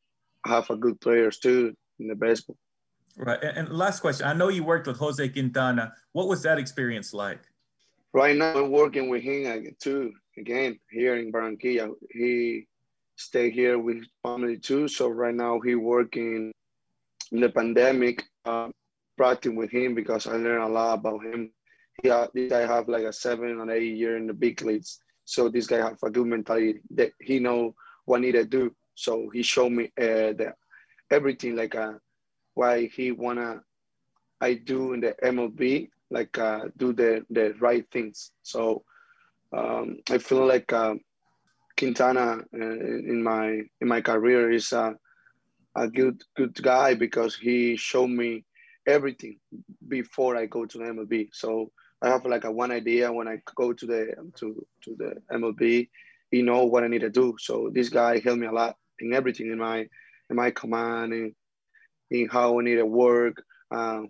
[0.43, 2.57] have a good players too in the baseball.
[3.15, 3.38] Right.
[3.43, 4.25] And, and last question.
[4.25, 5.93] I know you worked with Jose Quintana.
[6.13, 7.41] What was that experience like?
[8.11, 10.13] Right now I'm working with him too.
[10.36, 11.91] Again, here in Barranquilla.
[12.09, 12.65] He
[13.15, 14.88] stay here with family too.
[14.88, 16.51] So right now he working
[17.32, 18.23] in the pandemic.
[18.45, 18.69] Uh,
[19.15, 21.51] practicing with him because I learned a lot about him.
[22.01, 24.99] he uh, this have like a seven or eight year in the big leagues.
[25.30, 27.75] So this guy have a good mentality that he know
[28.05, 28.75] what need to do.
[28.95, 30.53] So he showed me uh, the
[31.11, 31.93] everything like uh,
[32.55, 33.61] why he wanna
[34.41, 38.32] I do in the MLB like uh, do the the right things.
[38.41, 38.84] So
[39.55, 40.95] um, I feel like uh,
[41.77, 42.57] Quintana uh,
[43.11, 44.95] in my in my career is a
[45.75, 48.45] a good good guy because he showed me
[48.88, 49.38] everything
[49.88, 51.30] before I go to MLB.
[51.34, 51.71] So
[52.02, 55.89] I have like a one idea when I go to the to to the MLB,
[56.32, 57.36] you know what I need to do.
[57.39, 59.80] So this guy helped me a lot in everything in my
[60.30, 61.36] in my command and
[62.12, 64.02] in how I need to work, uh,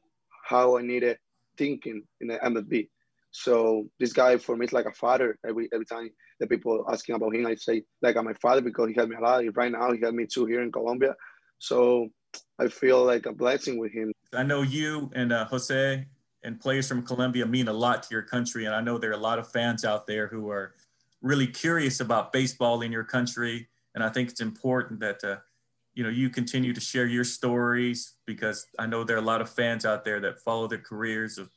[0.46, 1.18] how I need to
[1.58, 2.90] thinking in the MLB.
[3.32, 5.38] So this guy for me is like a father.
[5.48, 6.10] Every every time
[6.40, 9.18] the people asking about him, I say like I'm my father because he helped me
[9.18, 9.44] a lot.
[9.56, 11.16] Right now, he helped me too here in Colombia.
[11.60, 12.10] So
[12.58, 14.12] I feel like a blessing with him.
[14.34, 16.06] I know you and uh, Jose
[16.44, 19.14] and players from Colombia mean a lot to your country, and I know there are
[19.14, 20.74] a lot of fans out there who are
[21.22, 23.68] really curious about baseball in your country.
[23.96, 25.38] And I think it's important that uh,
[25.94, 29.42] you know you continue to share your stories because I know there are a lot
[29.42, 31.50] of fans out there that follow the careers of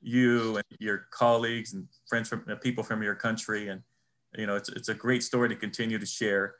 [0.00, 3.82] you and your colleagues and friends from uh, people from your country, and
[4.36, 6.54] you know it's it's a great story to continue to share.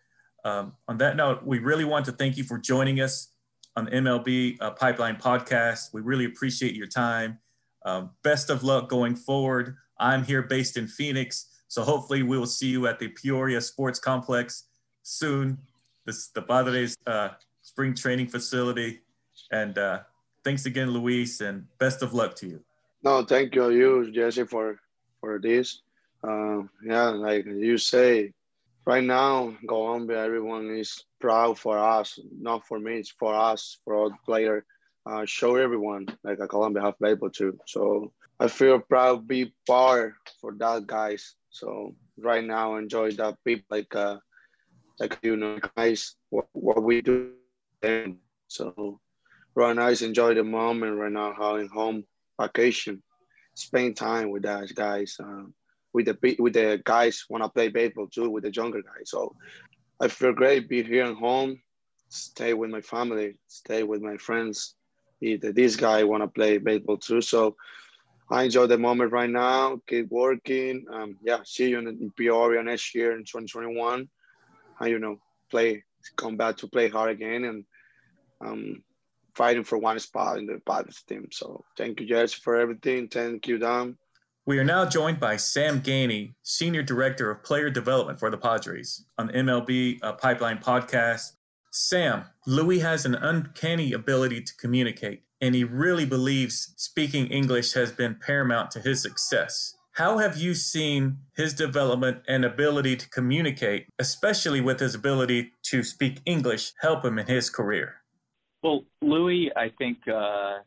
[0.44, 3.28] Um, on that note, we really want to thank you for joining us
[3.76, 5.94] on the MLB uh, Pipeline podcast.
[5.94, 7.38] We really appreciate your time.
[7.84, 9.76] Um, best of luck going forward.
[9.98, 13.98] I'm here based in Phoenix, so hopefully we will see you at the Peoria Sports
[13.98, 14.64] Complex
[15.02, 15.58] soon.
[16.04, 17.30] This the Padres uh,
[17.62, 19.00] spring training facility,
[19.50, 20.00] and uh,
[20.44, 22.64] thanks again, Luis, and best of luck to you.
[23.04, 24.78] No, thank you, you Jesse, for
[25.20, 25.82] for this.
[26.22, 28.32] Uh, yeah, like you say,
[28.84, 32.18] right now, Colombia, everyone is proud for us.
[32.38, 34.64] Not for me, it's for us, for all the player.
[35.04, 37.58] Uh, show everyone like a Colombia have able to.
[37.66, 41.34] So I feel proud to be part for that guys.
[41.50, 44.18] So right now, enjoy that people like uh,
[45.00, 47.32] like you know guys what, what we do.
[47.82, 49.00] And so
[49.54, 52.04] right now, enjoy the moment right now, having home
[52.40, 53.02] vacation,
[53.54, 55.16] spend time with us guys.
[55.18, 55.54] Um,
[55.92, 59.10] with the with the guys want to play baseball too with the younger guys.
[59.10, 59.34] So
[60.00, 61.60] I feel great be here at home,
[62.08, 64.74] stay with my family, stay with my friends.
[65.22, 67.20] This guy want to play baseball too.
[67.20, 67.56] So
[68.30, 69.80] I enjoy the moment right now.
[69.86, 70.84] Keep working.
[70.92, 74.08] Um, yeah, see you in Peoria next year in 2021.
[74.80, 75.18] And you know,
[75.50, 75.84] play,
[76.16, 77.64] come back to play hard again, and
[78.40, 78.82] um,
[79.34, 81.28] fighting for one spot in the Padres team.
[81.30, 83.08] So thank you, Jesse, for everything.
[83.08, 83.96] Thank you, Don.
[84.44, 89.04] We are now joined by Sam Geaney, Senior Director of Player Development for the Padres
[89.16, 91.32] on the MLB uh, Pipeline podcast.
[91.74, 97.90] Sam, Louis has an uncanny ability to communicate, and he really believes speaking English has
[97.90, 99.74] been paramount to his success.
[99.92, 105.82] How have you seen his development and ability to communicate, especially with his ability to
[105.82, 108.02] speak English, help him in his career?
[108.62, 110.58] Well, Louis, I think uh,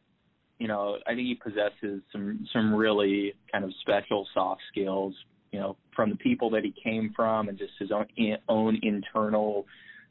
[0.58, 5.14] you know, I think he possesses some some really kind of special soft skills.
[5.51, 8.08] You know, from the people that he came from and just his own
[8.49, 9.68] own internal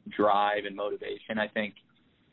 [0.09, 1.39] drive and motivation.
[1.39, 1.75] I think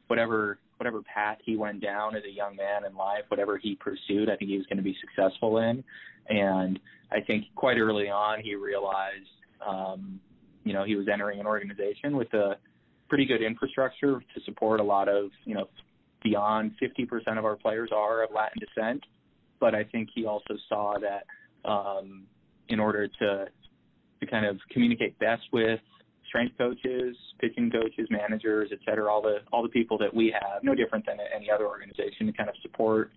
[0.07, 4.29] whatever whatever path he went down as a young man in life, whatever he pursued,
[4.29, 5.85] I think he was going to be successful in.
[6.29, 6.81] And
[7.13, 9.29] I think quite early on he realized,
[9.65, 10.19] um,
[10.65, 12.57] you know, he was entering an organization with a
[13.09, 15.69] pretty good infrastructure to support a lot of, you know,
[16.23, 19.05] beyond 50% of our players are of Latin descent.
[19.61, 21.27] But I think he also saw that
[21.69, 22.25] um,
[22.69, 23.47] in order to
[24.21, 25.81] to kind of communicate best with
[26.33, 30.65] strength coaches, pitching coaches, managers, et cetera, all the all the people that we have,
[30.65, 33.13] no different than any other organization, to kind of support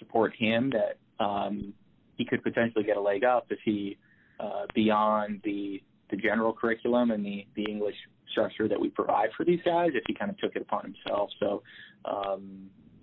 [0.00, 0.94] support him that
[1.24, 1.72] um,
[2.16, 3.96] he could potentially get a leg up if he
[4.40, 5.80] uh, beyond the
[6.10, 7.98] the general curriculum and the the English
[8.32, 11.30] structure that we provide for these guys if he kind of took it upon himself.
[11.40, 11.62] So,
[12.04, 12.42] um,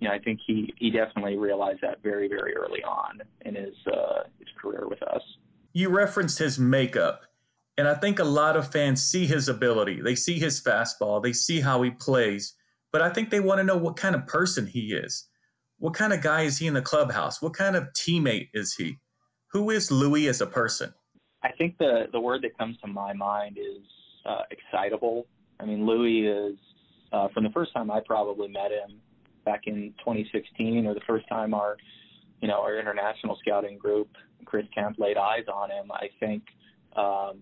[0.00, 3.74] you know, I think he, he definitely realized that very, very early on in his,
[3.92, 5.22] uh, his career with us.
[5.72, 7.22] You referenced his makeup,
[7.78, 10.00] and I think a lot of fans see his ability.
[10.00, 12.54] They see his fastball, they see how he plays,
[12.92, 15.28] but I think they want to know what kind of person he is.
[15.78, 17.42] What kind of guy is he in the clubhouse?
[17.42, 18.98] What kind of teammate is he?
[19.52, 20.94] Who is Louis as a person?
[21.42, 23.84] I think the the word that comes to my mind is
[24.24, 25.26] uh, excitable.
[25.60, 26.58] I mean, Louis is
[27.12, 29.00] uh, from the first time I probably met him
[29.44, 31.76] back in 2016, or the first time our
[32.40, 34.08] you know our international scouting group,
[34.44, 35.92] Chris Kemp, laid eyes on him.
[35.92, 36.42] I think
[36.96, 37.38] um,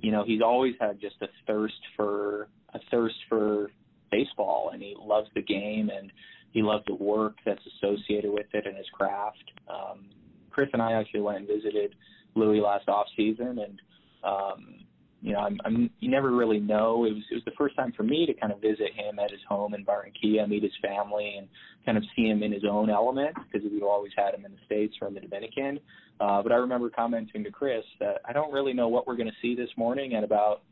[0.00, 3.70] you know he's always had just a thirst for a thirst for
[4.10, 6.12] baseball, and he loves the game and
[6.52, 9.44] he loves the work that's associated with it and his craft.
[9.68, 10.06] Um,
[10.50, 11.94] Chris and I actually went and visited
[12.34, 13.80] Louis last off season, and
[14.24, 14.86] um,
[15.22, 17.04] you know, I'm, I'm you never really know.
[17.04, 19.30] It was it was the first time for me to kind of visit him at
[19.30, 21.48] his home in Barranquilla, meet his family, and
[21.84, 24.58] kind of see him in his own element because we've always had him in the
[24.64, 25.80] states in the Dominican.
[26.20, 29.28] Uh, but I remember commenting to Chris that I don't really know what we're going
[29.28, 30.62] to see this morning at about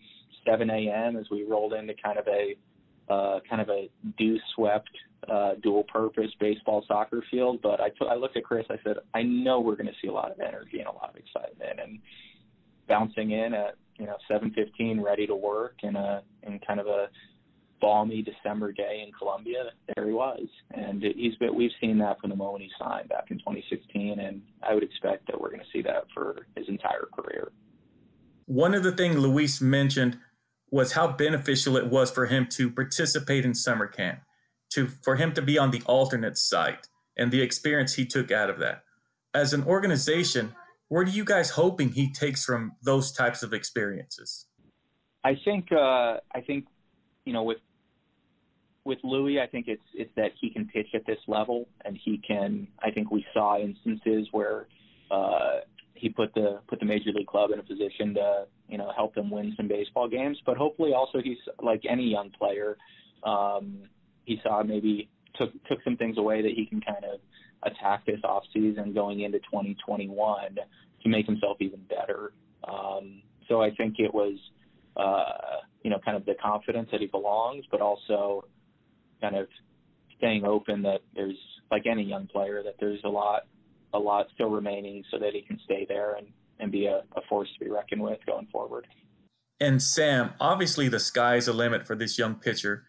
[0.46, 1.16] 7 a.m.
[1.16, 2.56] as we rolled into kind of a
[3.12, 4.88] uh, kind of a dew swept
[5.30, 7.60] uh, dual purpose baseball soccer field.
[7.62, 8.64] But I, t- I looked at Chris.
[8.70, 11.10] I said, I know we're going to see a lot of energy and a lot
[11.10, 11.98] of excitement and
[12.88, 17.08] bouncing in at you know 7:15, ready to work in a in kind of a
[17.84, 19.64] balmy December day in Colombia.
[19.94, 21.54] There he was, and he's been.
[21.54, 25.26] We've seen that from the moment he signed back in 2016, and I would expect
[25.26, 27.52] that we're going to see that for his entire career.
[28.46, 30.18] One of the things Luis mentioned
[30.70, 34.20] was how beneficial it was for him to participate in summer camp,
[34.70, 38.48] to for him to be on the alternate site, and the experience he took out
[38.48, 38.82] of that.
[39.34, 40.54] As an organization,
[40.88, 44.46] what are you guys hoping he takes from those types of experiences?
[45.22, 46.64] I think uh, I think
[47.26, 47.58] you know with
[48.84, 52.18] with Louis, I think it's it's that he can pitch at this level, and he
[52.18, 52.68] can.
[52.82, 54.66] I think we saw instances where
[55.10, 55.60] uh,
[55.94, 59.14] he put the put the major league club in a position to you know help
[59.14, 60.38] them win some baseball games.
[60.44, 62.76] But hopefully, also he's like any young player.
[63.22, 63.78] Um,
[64.24, 67.20] he saw maybe took took some things away that he can kind of
[67.62, 70.58] attack this offseason going into 2021
[71.02, 72.32] to make himself even better.
[72.68, 74.38] Um, so I think it was,
[74.96, 78.44] uh, you know, kind of the confidence that he belongs, but also
[79.24, 79.48] kind of
[80.18, 81.36] staying open that there's,
[81.70, 83.46] like any young player, that there's a lot,
[83.94, 86.26] a lot still remaining so that he can stay there and,
[86.60, 88.86] and be a, a force to be reckoned with going forward.
[89.60, 92.84] And Sam, obviously the sky's the limit for this young pitcher.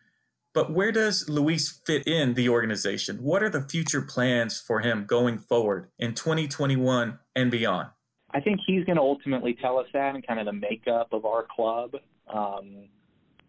[0.54, 3.18] But where does Luis fit in the organization?
[3.18, 7.90] What are the future plans for him going forward in 2021 and beyond?
[8.32, 11.26] I think he's going to ultimately tell us that and kind of the makeup of
[11.26, 11.92] our club.
[12.34, 12.90] Um,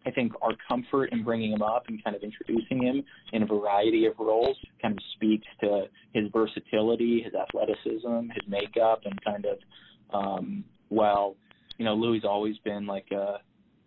[0.07, 3.47] I think our comfort in bringing him up and kind of introducing him in a
[3.47, 9.47] variety of roles kind of speaks to his versatility, his athleticism, his makeup, and kind
[9.47, 9.59] of,
[10.15, 11.35] um, well,
[11.77, 13.41] you know, Louis always been like a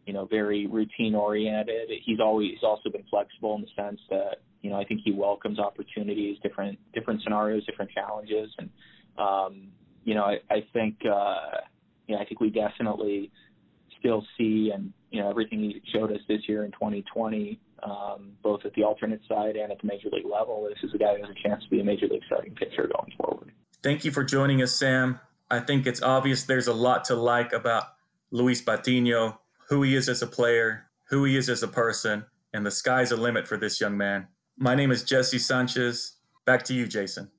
[0.09, 1.87] you know, very routine oriented.
[2.03, 5.59] He's always also been flexible in the sense that you know I think he welcomes
[5.59, 8.69] opportunities, different different scenarios, different challenges, and
[9.19, 9.67] um,
[10.05, 11.61] you know I, I think uh,
[12.07, 13.29] you know I think we definitely
[13.99, 18.61] still see and you know everything he showed us this year in 2020, um, both
[18.65, 20.67] at the alternate side and at the major league level.
[20.69, 22.87] This is a guy who has a chance to be a major league starting pitcher
[22.87, 23.51] going forward.
[23.81, 25.19] Thank you for joining us, Sam.
[25.49, 27.85] I think it's obvious there's a lot to like about
[28.31, 29.39] Luis Patino
[29.69, 33.09] who he is as a player, who he is as a person, and the sky's
[33.09, 34.27] the limit for this young man.
[34.57, 36.15] My name is Jesse Sanchez.
[36.45, 37.29] Back to you, Jason.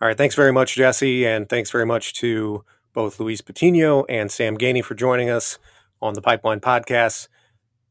[0.00, 0.16] All right.
[0.16, 1.26] Thanks very much, Jesse.
[1.26, 5.58] And thanks very much to both Luis Patino and Sam Geaney for joining us
[6.02, 7.28] on the Pipeline Podcast.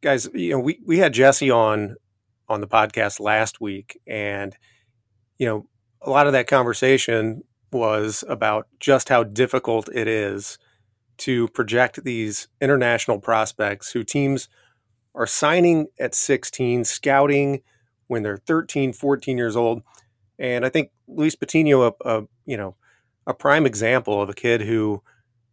[0.01, 1.95] Guys, you know, we, we had Jesse on
[2.47, 4.55] on the podcast last week, and
[5.37, 5.67] you know,
[6.01, 10.59] a lot of that conversation was about just how difficult it is
[11.17, 14.49] to project these international prospects who teams
[15.15, 17.61] are signing at 16, scouting
[18.07, 19.83] when they're 13, 14 years old.
[20.39, 22.75] And I think Luis Patino, a, a you know,
[23.27, 25.03] a prime example of a kid who,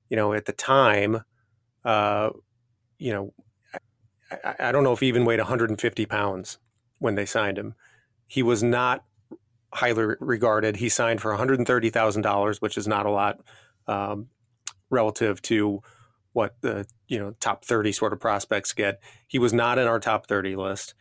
[0.08, 1.22] you know, at the time,
[1.84, 2.30] uh,
[2.98, 3.32] you know,
[4.44, 6.58] I, I don't know if he even weighed 150 pounds
[6.98, 7.74] when they signed him.
[8.26, 9.04] He was not
[9.72, 10.76] highly regarded.
[10.76, 13.40] He signed for $130,000, which is not a lot.
[13.86, 14.28] Um,
[14.90, 15.82] relative to
[16.32, 19.00] what the you know top 30 sort of prospects get.
[19.26, 20.94] He was not in our top 30 list.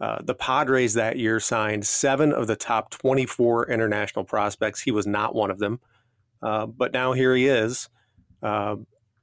[0.00, 4.82] Uh, the Padres that year signed seven of the top 24 international prospects.
[4.82, 5.80] He was not one of them,
[6.42, 7.88] uh, but now here he is.
[8.42, 8.76] Uh,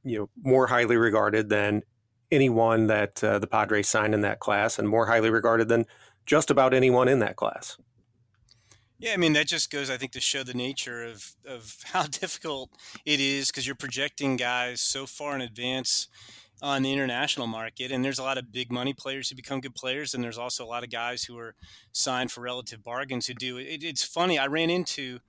[0.03, 1.83] you know, more highly regarded than
[2.31, 5.85] anyone that uh, the Padres signed in that class, and more highly regarded than
[6.25, 7.77] just about anyone in that class.
[8.99, 12.03] Yeah, I mean that just goes, I think, to show the nature of of how
[12.03, 12.71] difficult
[13.05, 16.07] it is because you're projecting guys so far in advance
[16.61, 19.75] on the international market, and there's a lot of big money players who become good
[19.75, 21.55] players, and there's also a lot of guys who are
[21.93, 23.83] signed for relative bargains who do it.
[23.83, 24.37] It's funny.
[24.37, 25.19] I ran into.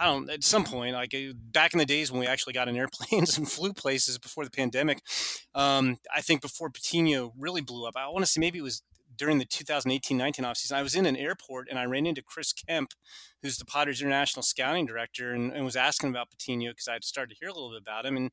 [0.00, 0.30] I don't.
[0.30, 3.38] At some point, like uh, back in the days when we actually got in airplanes
[3.38, 5.02] and flew places before the pandemic,
[5.54, 7.94] um, I think before Patino really blew up.
[7.96, 8.82] I want to say maybe it was
[9.16, 12.92] during the 2018-19 offseason, I was in an airport and I ran into Chris Kemp,
[13.42, 17.04] who's the Padres international scouting director, and, and was asking about Patino because I had
[17.04, 18.16] started to hear a little bit about him.
[18.16, 18.30] And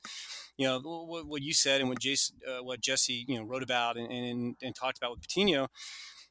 [0.58, 3.64] you know what, what you said and what Jason, uh, what Jesse, you know, wrote
[3.64, 5.68] about and, and, and talked about with Patino.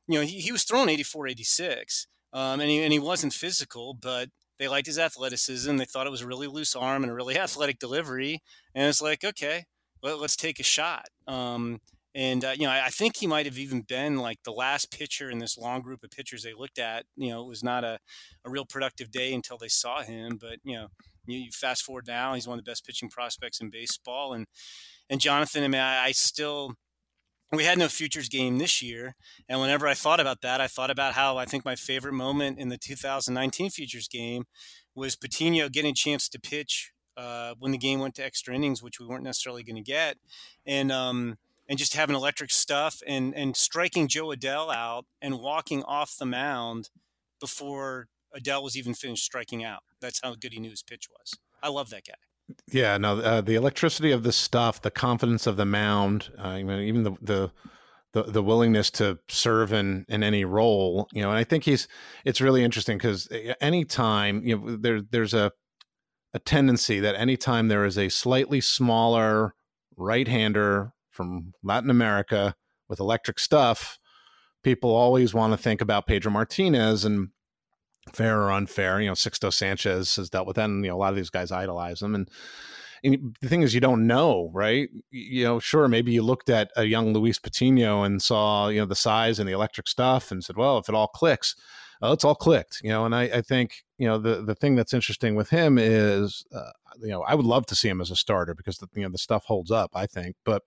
[0.06, 3.94] You know, he, he was throwing 84, 86, um, and he and he wasn't physical,
[3.94, 5.76] but they liked his athleticism.
[5.76, 8.42] They thought it was a really loose arm and a really athletic delivery.
[8.74, 9.64] And it's like, okay,
[10.02, 11.06] let, us take a shot.
[11.26, 11.80] Um,
[12.14, 14.90] and uh, you know, I, I, think he might have even been like the last
[14.90, 17.04] pitcher in this long group of pitchers they looked at.
[17.16, 17.98] You know, it was not a,
[18.44, 20.38] a real productive day until they saw him.
[20.40, 20.88] But you know,
[21.26, 24.32] you, you fast forward now, he's one of the best pitching prospects in baseball.
[24.32, 24.46] And
[25.10, 26.74] and Jonathan, I mean, I, I still
[27.52, 29.14] we had no futures game this year.
[29.48, 32.58] And whenever I thought about that, I thought about how I think my favorite moment
[32.58, 34.44] in the 2019 futures game
[34.94, 38.82] was Patino getting a chance to pitch uh, when the game went to extra innings,
[38.82, 40.18] which we weren't necessarily going to get.
[40.66, 41.38] And, um,
[41.68, 46.26] and just having electric stuff and, and striking Jo Adell out and walking off the
[46.26, 46.90] mound
[47.40, 49.82] before Adell was even finished striking out.
[50.00, 51.38] That's how good he knew his pitch was.
[51.62, 52.14] I love that guy.
[52.70, 57.02] Yeah, no, uh, the electricity of the stuff, the confidence of the mound, uh, even
[57.02, 57.52] the, the
[58.12, 61.28] the the willingness to serve in in any role, you know.
[61.28, 61.88] And I think he's
[62.24, 63.28] it's really interesting because
[63.60, 65.52] anytime you know there there's a
[66.34, 69.54] a tendency that anytime there is a slightly smaller
[69.96, 72.54] right-hander from Latin America
[72.88, 73.98] with electric stuff,
[74.62, 77.28] people always want to think about Pedro Martinez and
[78.08, 79.00] fair or unfair.
[79.00, 81.30] You know, Sixto Sanchez has dealt with that, and you know a lot of these
[81.30, 82.14] guys idolize him.
[82.14, 82.30] And,
[83.04, 84.88] and, the thing is, you don't know, right?
[85.10, 88.86] You know, sure, maybe you looked at a young Luis Patino and saw you know
[88.86, 91.54] the size and the electric stuff, and said, well, if it all clicks,
[92.00, 92.80] well, it's all clicked.
[92.82, 95.78] You know, and I, I think you know the the thing that's interesting with him
[95.78, 98.88] is, uh, you know, I would love to see him as a starter because the,
[98.94, 99.90] you know the stuff holds up.
[99.94, 100.62] I think, but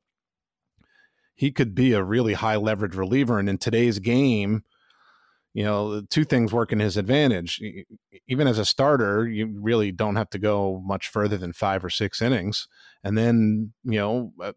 [1.35, 4.63] he could be a really high leverage reliever, and in today's game
[5.53, 7.61] you know, two things work in his advantage.
[8.27, 11.89] Even as a starter, you really don't have to go much further than five or
[11.89, 12.67] six innings.
[13.03, 14.53] And then, you know, uh,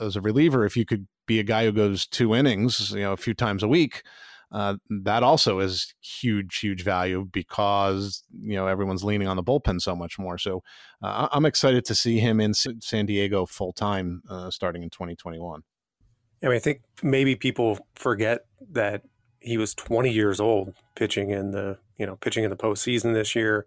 [0.00, 3.12] as a reliever, if you could be a guy who goes two innings, you know,
[3.12, 4.02] a few times a week,
[4.50, 9.80] uh, that also is huge, huge value because you know everyone's leaning on the bullpen
[9.80, 10.38] so much more.
[10.38, 10.62] So
[11.02, 15.62] uh, I'm excited to see him in San Diego full time uh, starting in 2021.
[16.42, 19.02] I mean, I think maybe people forget that
[19.40, 23.34] he was 20 years old pitching in the you know pitching in the postseason this
[23.34, 23.66] year,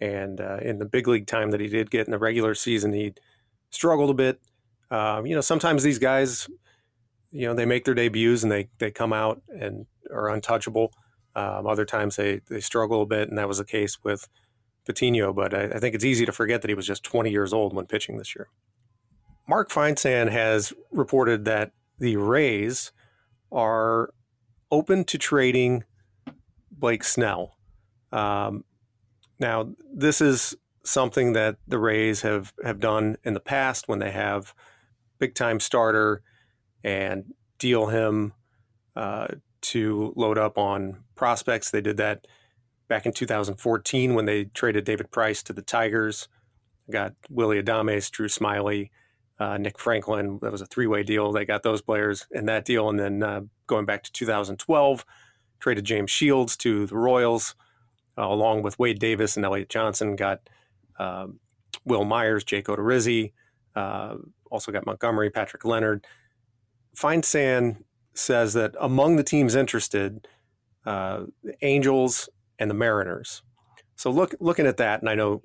[0.00, 2.92] and uh, in the big league time that he did get in the regular season,
[2.92, 3.14] he
[3.70, 4.40] struggled a bit.
[4.90, 6.48] Um, you know, sometimes these guys,
[7.30, 10.92] you know, they make their debuts and they they come out and are untouchable.
[11.34, 14.28] Um, other times they they struggle a bit, and that was the case with
[14.84, 15.32] Patino.
[15.32, 17.74] But I, I think it's easy to forget that he was just 20 years old
[17.74, 18.48] when pitching this year.
[19.48, 22.92] Mark Feinsand has reported that the Rays
[23.50, 24.10] are
[24.72, 25.84] open to trading
[26.72, 27.56] Blake Snell.
[28.10, 28.64] Um,
[29.38, 34.10] now, this is something that the Rays have, have done in the past when they
[34.10, 34.54] have
[35.18, 36.22] big time starter
[36.82, 38.32] and deal him
[38.96, 39.28] uh,
[39.60, 41.70] to load up on prospects.
[41.70, 42.26] They did that
[42.88, 46.28] back in 2014 when they traded David Price to the Tigers.
[46.90, 48.90] Got Willie Adames, Drew Smyly,
[49.38, 50.38] uh, Nick Franklin.
[50.42, 51.32] That was a three way deal.
[51.32, 52.88] They got those players in that deal.
[52.88, 55.04] And then uh, going back to 2012,
[55.60, 57.54] traded James Shields to the Royals,
[58.18, 60.16] uh, along with Wade Davis and Elliot Johnson.
[60.16, 60.48] Got
[60.98, 61.40] um,
[61.84, 63.32] Wil Myers, Jake Odorizzi,
[63.74, 64.16] uh,
[64.50, 66.06] also got Montgomery, Patrick Leonard.
[66.96, 67.82] Feinsand
[68.14, 70.28] says that among the teams interested,
[70.84, 72.28] uh, the Angels
[72.58, 73.42] and the Mariners.
[73.96, 75.42] So look, looking at that, and I know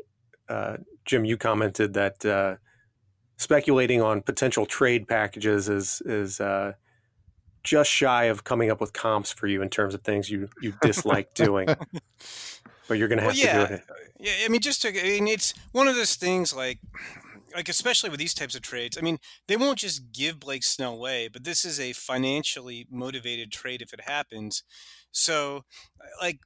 [0.49, 2.25] uh, Jim, you commented that
[3.37, 6.73] speculating on potential trade packages is is uh,
[7.63, 10.73] just shy of coming up with comps for you in terms of things you you
[10.81, 11.67] dislike doing.
[12.87, 13.63] but you're going to have well, yeah.
[13.63, 13.83] to do it.
[14.19, 16.79] Yeah, I mean, just to, I mean, it's one of those things like,
[17.55, 18.97] like especially with these types of trades.
[18.97, 23.51] I mean, they won't just give Blake Snell away, but this is a financially motivated
[23.51, 24.63] trade if it happens.
[25.11, 25.65] So,
[26.21, 26.39] like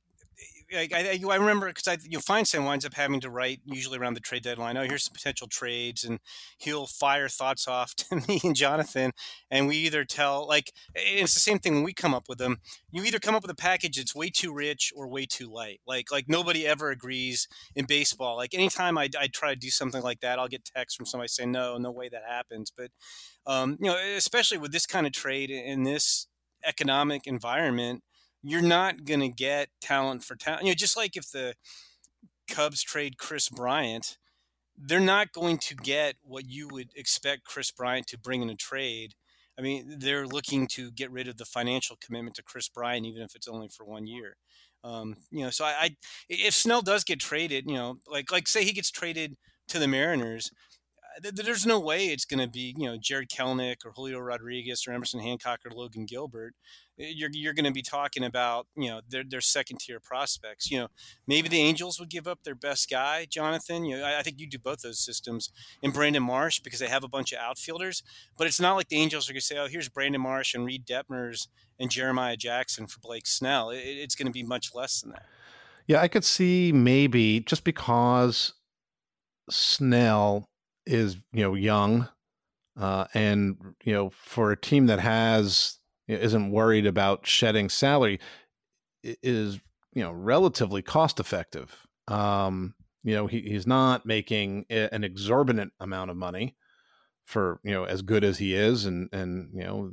[0.73, 4.13] I, I, I remember because you know Feinsand winds up having to write usually around
[4.13, 4.77] the trade deadline.
[4.77, 6.19] Oh, here's some potential trades, and
[6.57, 9.11] he'll fire thoughts off to me and Jonathan,
[9.49, 12.59] and we either tell like it's the same thing when we come up with them.
[12.91, 15.81] You either come up with a package that's way too rich or way too light.
[15.85, 18.37] Like like nobody ever agrees in baseball.
[18.37, 21.27] Like anytime I, I try to do something like that, I'll get text from somebody
[21.27, 22.71] saying no, no way that happens.
[22.75, 22.91] But
[23.45, 26.27] um, you know, especially with this kind of trade in this
[26.65, 28.03] economic environment
[28.43, 30.63] you're not going to get talent for talent.
[30.63, 31.55] You know, just like if the
[32.49, 34.17] Cubs trade Kris Bryant,
[34.77, 38.55] they're not going to get what you would expect Kris Bryant to bring in a
[38.55, 39.13] trade.
[39.57, 43.21] I mean, they're looking to get rid of the financial commitment to Kris Bryant, even
[43.21, 44.37] if it's only for one year.
[44.83, 45.95] Um, you know, so I, I,
[46.27, 49.37] if Snell does get traded, you know, like like say he gets traded
[49.67, 50.51] to the Mariners,
[51.21, 54.93] there's no way it's going to be you know Jarred Kelenic or Julio Rodriguez or
[54.93, 56.55] Emerson Hancock or Logan Gilbert.
[56.97, 60.69] You're you're going to be talking about you know their their second tier prospects.
[60.69, 60.87] You know
[61.27, 63.85] maybe the Angels would give up their best guy, Jonathan.
[63.85, 66.87] You know I, I think you do both those systems in Brandon Marsh because they
[66.87, 68.03] have a bunch of outfielders.
[68.37, 70.65] But it's not like the Angels are going to say, oh here's Brandon Marsh and
[70.65, 71.47] Reid Detmers
[71.79, 73.71] and Jeremiah Jackson for Blake Snell.
[73.71, 75.25] It, it's going to be much less than that.
[75.87, 78.53] Yeah, I could see maybe just because
[79.49, 80.45] Snell
[80.85, 82.09] is you know young,
[82.79, 85.79] uh, and you know for a team that has
[86.19, 88.19] isn't worried about shedding salary
[89.03, 89.59] is
[89.93, 91.87] you know relatively cost effective.
[92.07, 96.55] Um, you know he, he's not making an exorbitant amount of money
[97.25, 99.91] for you know as good as he is, and and you know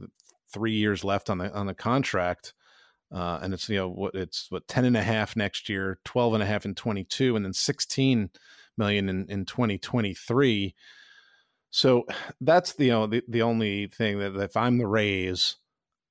[0.52, 2.54] three years left on the on the contract.
[3.10, 6.34] Uh, and it's you know what it's what 10 and a half next year 12
[6.34, 8.28] and a half in 22 and then 16
[8.76, 10.74] million in, in 2023
[11.70, 12.06] so
[12.40, 15.56] that's the you know the, the only thing that if I'm the Rays,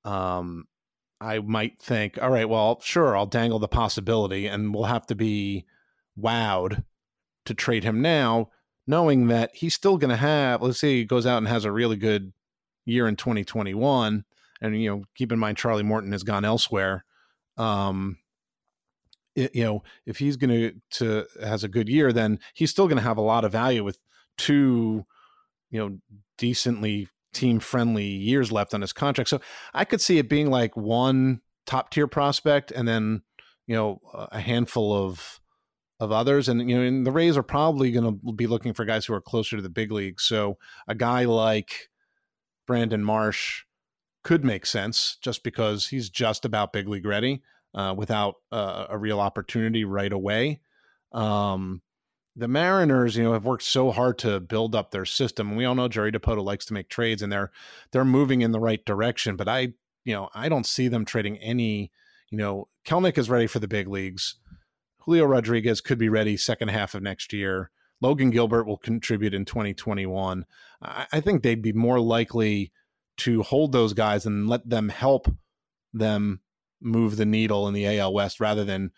[0.08, 0.66] um,
[1.20, 5.14] I might think, all right, well, sure, I'll dangle the possibility, and we'll have to
[5.14, 5.66] be
[6.18, 6.84] wowed
[7.44, 8.50] to trade him now,
[8.86, 10.62] knowing that he's still going to have.
[10.62, 12.32] Let's say he goes out and has a really good
[12.86, 14.24] year in 2021,
[14.60, 17.04] and you know, keep in mind Charlie Morton has gone elsewhere.
[17.58, 18.18] Um,
[19.34, 22.86] it, you know, if he's going to to has a good year, then he's still
[22.86, 23.98] going to have a lot of value with
[24.38, 25.04] two
[25.70, 25.98] you know,
[26.36, 29.30] decently team friendly years left on his contract.
[29.30, 29.40] So
[29.74, 33.22] I could see it being like one top tier prospect and then,
[33.66, 34.00] you know,
[34.32, 35.40] a handful of
[36.00, 36.48] of others.
[36.48, 39.14] And you know, and the Rays are probably going to be looking for guys who
[39.14, 40.24] are closer to the big leagues.
[40.24, 41.88] So a guy like
[42.66, 43.64] Brandon Marsh
[44.22, 47.42] could make sense just because he's just about big league ready
[47.74, 50.60] uh, without uh, a real opportunity right away.
[51.12, 51.82] Um,
[52.38, 55.56] the Mariners, you know, have worked so hard to build up their system.
[55.56, 57.50] We all know Jerry Dipoto likes to make trades, and they're
[57.90, 59.34] they're moving in the right direction.
[59.36, 59.72] But I,
[60.04, 61.90] you know, I don't see them trading any.
[62.30, 64.36] You know, Kelenic is ready for the big leagues.
[65.00, 67.70] Julio Rodriguez could be ready second half of next year.
[68.00, 70.44] Logan Gilbert will contribute in 2021.
[70.80, 72.70] I, I think they'd be more likely
[73.18, 75.26] to hold those guys and let them help
[75.92, 76.40] them
[76.80, 78.92] move the needle in the AL West rather than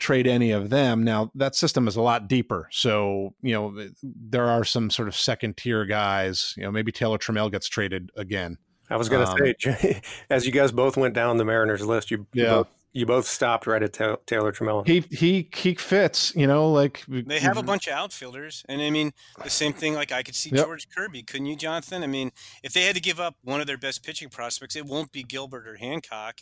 [0.00, 1.04] trade any of them.
[1.04, 5.14] Now that system is a lot deeper, so you know there are some sort of
[5.14, 6.54] second tier guys.
[6.56, 8.58] You know, maybe Taylor Trammell gets traded again.
[8.90, 12.10] I was going to um, say, as you guys both went down the Mariners list,
[12.10, 12.46] you yeah.
[12.46, 14.84] both, you both stopped right at ta- Taylor Trammell.
[14.84, 18.90] He he he fits, you know, like they have a bunch of outfielders, and I
[18.90, 19.94] mean the same thing.
[19.94, 20.64] Like I could see yep.
[20.64, 22.02] George Kirby, couldn't you, Jonathan?
[22.02, 22.32] I mean,
[22.64, 25.22] if they had to give up one of their best pitching prospects, it won't be
[25.22, 26.40] Gilbert or Hancock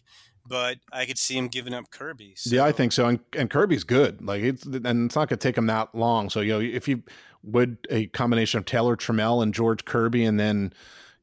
[0.49, 2.35] but I could see him giving up Kirby.
[2.37, 2.55] So.
[2.55, 3.07] Yeah, I think so.
[3.07, 4.25] And, and Kirby's good.
[4.25, 6.31] Like it's and it's not going to take him that long.
[6.31, 7.03] So you know, if you
[7.43, 10.73] would a combination of Taylor Trammell and George Kirby, and then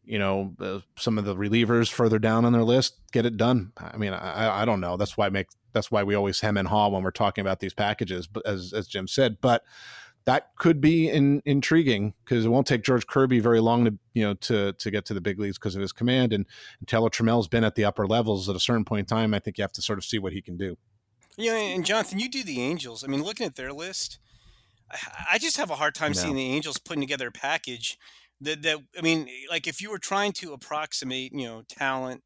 [0.03, 3.71] you know uh, some of the relievers further down on their list, get it done.
[3.77, 4.97] I mean, I, I don't know.
[4.97, 7.59] That's why I make that's why we always hem and haw when we're talking about
[7.59, 8.27] these packages.
[8.27, 9.63] But as as Jim said, but
[10.25, 14.23] that could be in, intriguing because it won't take George Kirby very long to you
[14.23, 16.33] know to to get to the big leagues because of his command.
[16.33, 16.45] And,
[16.79, 19.33] and Taylor Trammell's been at the upper levels at a certain point in time.
[19.33, 20.77] I think you have to sort of see what he can do.
[21.37, 23.03] Yeah, and Jonathan, you do the Angels.
[23.03, 24.19] I mean, looking at their list,
[25.29, 26.19] I just have a hard time no.
[26.19, 27.97] seeing the Angels putting together a package
[28.41, 32.23] that that I mean, like if you were trying to approximate, you know, talent,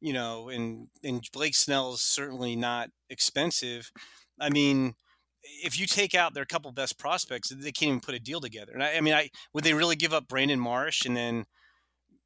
[0.00, 3.92] you know, and and Blake Snell is certainly not expensive.
[4.38, 4.94] I mean
[5.42, 8.72] if you take out their couple best prospects, they can't even put a deal together.
[8.72, 11.46] And I, I mean, I would they really give up Brandon Marsh and then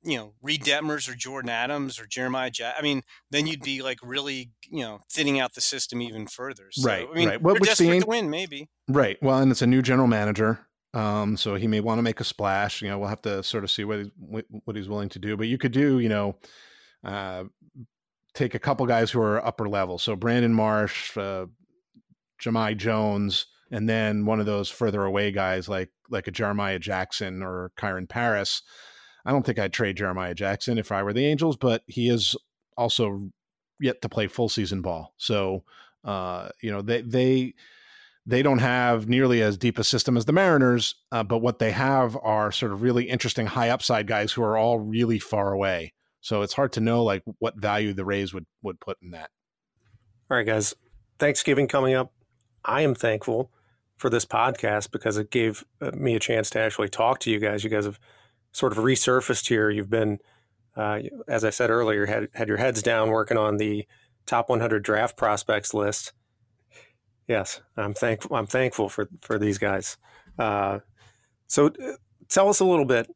[0.03, 2.75] you know Reid Detmers or Jordan Adams or Jeremiah Jack?
[2.79, 6.69] I mean, then you'd be like really you know thinning out the system even further.
[6.73, 7.09] So, right.
[7.11, 7.43] I mean, right.
[7.43, 8.69] Well, they're desperate to win, maybe.
[8.89, 9.23] Right.
[9.23, 10.67] Well, and it's a new general manager.
[10.93, 12.81] Um, so he may want to make a splash.
[12.81, 15.37] You know, we'll have to sort of see what he's, what he's willing to do.
[15.37, 16.37] But you could do, you know,
[17.03, 17.45] uh,
[18.33, 19.99] take a couple guys who are upper level.
[19.99, 21.47] So Brandon Marsh, uh,
[22.41, 27.43] Jahmai Jones, and then one of those further away guys like like a Jeremiah Jackson
[27.43, 28.63] or Kyren Paris.
[29.25, 32.37] I don't think I'd trade Jeremiah Jackson if I were the Angels, but he is
[32.77, 33.31] also
[33.81, 35.15] yet to play full season ball.
[35.17, 35.65] So
[36.05, 37.55] uh, you know they they
[38.27, 41.73] they don't have nearly as deep a system as the Mariners, uh, but what they
[41.73, 45.93] have are sort of really interesting high upside guys who are all really far away.
[46.21, 49.31] So it's hard to know like what value the Rays would would put in that.
[50.31, 50.75] All right, guys.
[51.19, 52.13] Thanksgiving coming up.
[52.65, 53.51] I am thankful
[53.97, 57.39] for this podcast because it gave uh, me a chance to actually talk to you
[57.39, 57.65] guys.
[57.65, 58.01] You guys have
[58.53, 59.71] sort of resurfaced here.
[59.71, 60.19] You've been,
[60.77, 63.87] uh, as I said earlier, had had your heads down working on the
[64.27, 66.13] top 100 draft prospects list.
[67.29, 68.37] Yes, I'm thankful.
[68.37, 69.97] I'm thankful for for these guys.
[70.39, 70.81] Uh,
[71.47, 71.93] so, uh,
[72.29, 73.09] tell us a little bit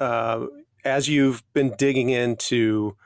[0.00, 0.46] uh,
[0.84, 2.96] as you've been digging into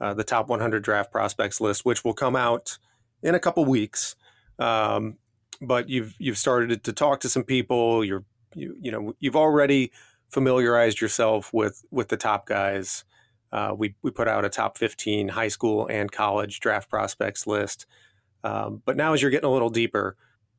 [0.00, 2.78] uh, the top 100 draft prospects list, which will come out
[3.22, 4.14] in a couple weeks.
[4.58, 5.18] Um,
[5.60, 8.04] but you've you've started to talk to some people.
[8.04, 9.92] You're you you know you've already
[10.28, 13.04] familiarized yourself with with the top guys.
[13.52, 17.86] Uh, we we put out a top 15 high school and college draft prospects list.
[18.44, 20.16] Um, but now, as you're getting a little deeper,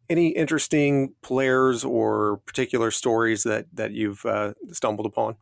[0.10, 5.36] any interesting players or particular stories that that you've uh, stumbled upon?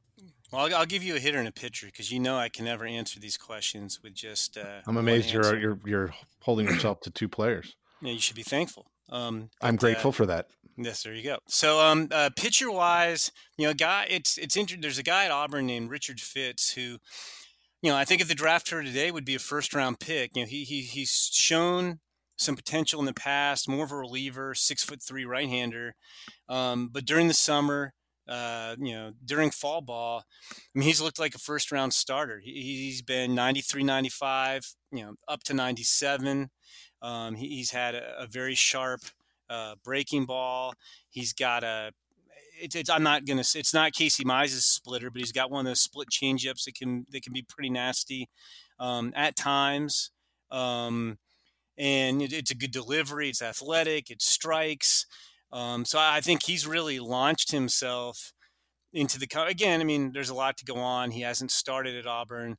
[0.51, 2.65] Well, I'll, I'll, give you a hitter and a pitcher because you know I can
[2.65, 4.57] never answer these questions with just.
[4.57, 7.75] Uh, I'm amazed you're you're you're holding yourself to two players.
[8.01, 8.87] Yeah, you should be thankful.
[9.09, 10.47] Um, but, I'm grateful uh, for that.
[10.77, 11.37] Yes, there you go.
[11.47, 15.31] So, um, uh, pitcher wise, you know, guy, it's it's inter- There's a guy at
[15.31, 16.97] Auburn named Richard Fitts who,
[17.81, 20.35] you know, I think if the draft for today would be a first round pick.
[20.35, 21.99] You know, he he he's shown
[22.37, 25.95] some potential in the past, more of a reliever, six foot three right hander.
[26.49, 27.93] Um, but during the summer,
[28.27, 32.41] uh, you know, during fall ball, I mean, he's looked like a first round starter.
[32.43, 36.49] He, has been 93, 95, you know, up to 97.
[37.01, 39.01] Um, he, he's had a, a very sharp
[39.49, 40.73] uh, breaking ball.
[41.09, 41.91] He's got a.
[42.59, 43.41] It's, it's I'm not gonna.
[43.41, 47.05] It's not Casey Mize's splitter, but he's got one of those split changeups that can
[47.11, 48.29] that can be pretty nasty
[48.79, 50.11] um, at times.
[50.51, 51.17] Um,
[51.77, 53.29] and it, it's a good delivery.
[53.29, 54.09] It's athletic.
[54.09, 55.05] It strikes.
[55.51, 58.33] Um, so I think he's really launched himself
[58.93, 59.81] into the again.
[59.81, 61.11] I mean, there's a lot to go on.
[61.11, 62.57] He hasn't started at Auburn.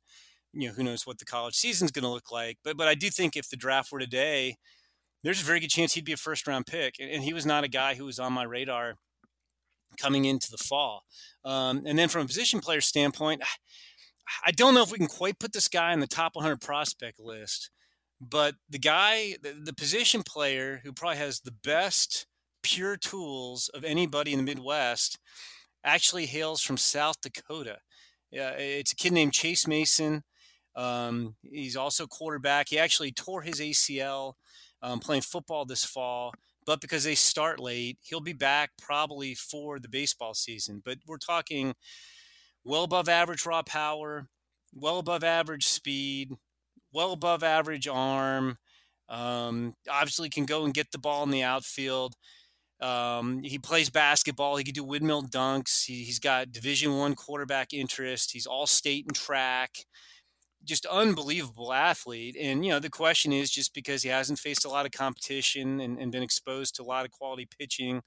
[0.57, 2.57] You know, who knows what the college season's going to look like.
[2.63, 4.57] But but I do think if the draft were today,
[5.23, 6.95] there's a very good chance he'd be a first round pick.
[6.99, 8.95] And, and he was not a guy who was on my radar
[9.99, 11.03] coming into the fall.
[11.43, 13.41] Um, and then from a position player standpoint,
[14.45, 17.19] I don't know if we can quite put this guy in the top 100 prospect
[17.19, 17.69] list.
[18.19, 22.25] But the guy, the, the position player who probably has the best
[22.63, 25.19] pure tools of anybody in the Midwest
[25.83, 27.77] actually hails from South Dakota.
[28.31, 30.23] Yeah, it's a kid named Chase Mason.
[30.77, 32.69] Um, he's also quarterback.
[32.69, 34.33] He actually tore his ACL
[34.81, 36.33] um, playing football this fall,
[36.65, 40.81] but because they start late, he'll be back probably for the baseball season.
[40.85, 41.73] But we're talking
[42.63, 44.27] well above average raw power,
[44.71, 46.33] well above average speed,
[46.93, 48.57] well above average arm.
[49.09, 52.13] Um, obviously, can go and get the ball in the outfield.
[52.79, 54.57] Um, he plays basketball.
[54.57, 55.85] He can do windmill dunks.
[55.85, 58.31] He, has got Division One quarterback interest.
[58.31, 59.71] He's all state in track.
[60.63, 62.35] Just unbelievable athlete.
[62.39, 65.79] And you know, the question is just because he hasn't faced a lot of competition
[65.79, 68.01] and, and been exposed to a lot of quality pitching,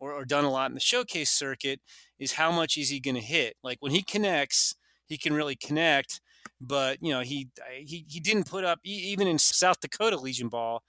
[0.00, 1.80] or, or done a lot in the showcase circuit,
[2.18, 3.56] is how much is he going to hit?
[3.62, 4.74] Like when he connects,
[5.06, 6.20] he can really connect.
[6.60, 7.48] But you know, he
[7.78, 10.82] he he didn't put up even in South Dakota Legion ball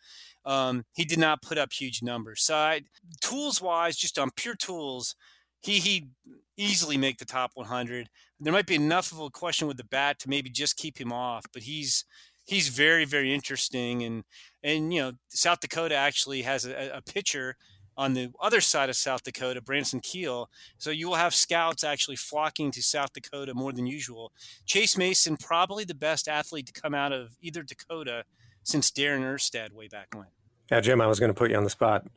[0.45, 2.41] um, he did not put up huge numbers.
[2.43, 2.81] So, I,
[3.21, 5.15] tools wise, just on pure tools,
[5.61, 6.09] he he
[6.57, 8.09] easily make the top 100.
[8.39, 11.11] There might be enough of a question with the bat to maybe just keep him
[11.11, 12.05] off, but he's
[12.45, 14.25] he's very very interesting and
[14.61, 17.55] and you know South Dakota actually has a, a pitcher
[17.95, 20.49] on the other side of South Dakota, Branson Keel.
[20.77, 24.31] So you will have scouts actually flocking to South Dakota more than usual.
[24.65, 28.23] Chase Mason, probably the best athlete to come out of either Dakota
[28.63, 30.27] since Darren Erstad way back when.
[30.71, 32.07] Yeah, Jim, I was going to put you on the spot.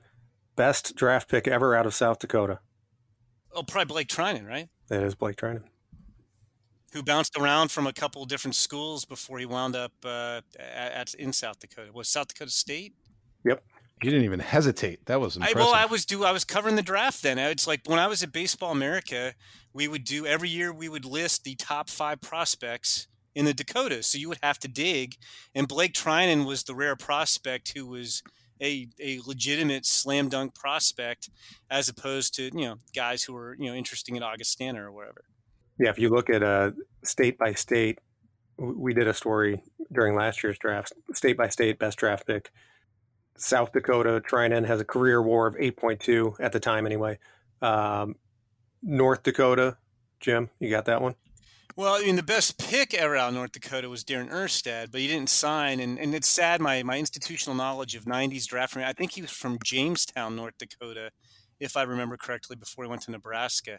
[0.54, 2.60] Best draft pick ever out of South Dakota.
[3.56, 4.68] Oh, probably Blake Treinen, right?
[4.88, 5.62] That is Blake Treinen.
[6.92, 11.14] Who bounced around from a couple different schools before he wound up uh, at, at,
[11.14, 11.90] in South Dakota.
[11.92, 12.94] Was South Dakota State?
[13.44, 13.62] Yep.
[14.02, 15.06] You didn't even hesitate.
[15.06, 15.56] That was impressive.
[15.56, 17.38] I, well, I was do I was covering the draft then.
[17.38, 19.34] It's like when I was at Baseball America,
[19.72, 24.06] we would do every year we would list the top five prospects in the Dakotas.
[24.06, 25.16] So you would have to dig.
[25.54, 28.22] And Blake Treinen was the rare prospect who was
[28.60, 31.30] a, a legitimate slam dunk prospect
[31.70, 35.24] as opposed to, you know, guys who are, you know, interesting at Augustana or wherever.
[35.78, 36.70] Yeah, if you look at uh,
[37.04, 37.98] state by state,
[38.58, 42.50] we did a story during last year's draft, state by state best draft pick.
[43.36, 47.18] South Dakota, Treinen has a career WAR of 8.2 at the time, anyway.
[47.60, 48.16] Um,
[48.82, 49.76] North Dakota,
[50.20, 51.16] Jim, you got that one?
[51.74, 55.00] Well, I mean, the best pick ever out of North Dakota was Darren Erstad, but
[55.00, 55.80] he didn't sign.
[55.80, 59.30] And, and it's sad, my, my institutional knowledge of 90s drafting, I think he was
[59.30, 61.10] from Jamestown, North Dakota,
[61.60, 63.78] if I remember correctly, before he went to Nebraska.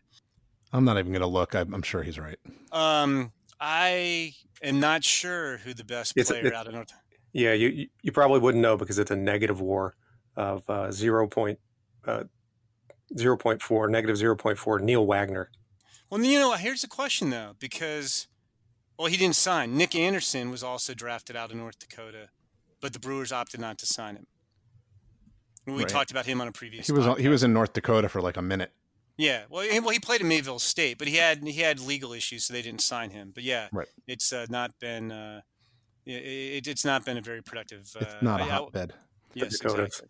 [0.73, 1.55] I'm not even going to look.
[1.55, 2.37] I'm, I'm, sure he's right.
[2.71, 6.91] Um, I am not sure who the best player it's, it's, out of North
[7.33, 9.95] Yeah, you, you probably wouldn't know because it's a negative WAR
[10.35, 11.27] of uh, 0.
[11.27, 11.57] Point,
[12.05, 12.25] uh,
[13.15, 15.49] 0.4, negative 0.4, Neil Wagner.
[16.09, 18.27] Well, you know, here's the question though, because
[18.97, 19.77] well, he didn't sign.
[19.77, 22.29] Nick Anderson was also drafted out of North Dakota,
[22.81, 24.27] but the Brewers opted not to sign him.
[25.65, 25.87] We right.
[25.87, 26.87] talked about him on a previous.
[26.87, 27.19] He was podcast.
[27.19, 28.71] he was in North Dakota for like a minute.
[29.17, 32.13] Yeah, well, he, well, he played in Mayville State, but he had he had legal
[32.13, 33.31] issues, so they didn't sign him.
[33.33, 33.87] But yeah, right.
[34.07, 35.41] it's uh, not been uh,
[36.05, 37.91] it, it's not been a very productive.
[37.95, 38.93] Uh, it's not a hotbed.
[39.33, 40.07] Yes, exactly.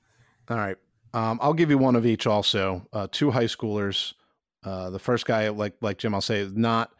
[0.49, 0.77] All right,
[1.13, 2.27] um, I'll give you one of each.
[2.27, 4.13] Also, uh, two high schoolers.
[4.64, 6.91] Uh, the first guy, like like Jim, I'll say is not.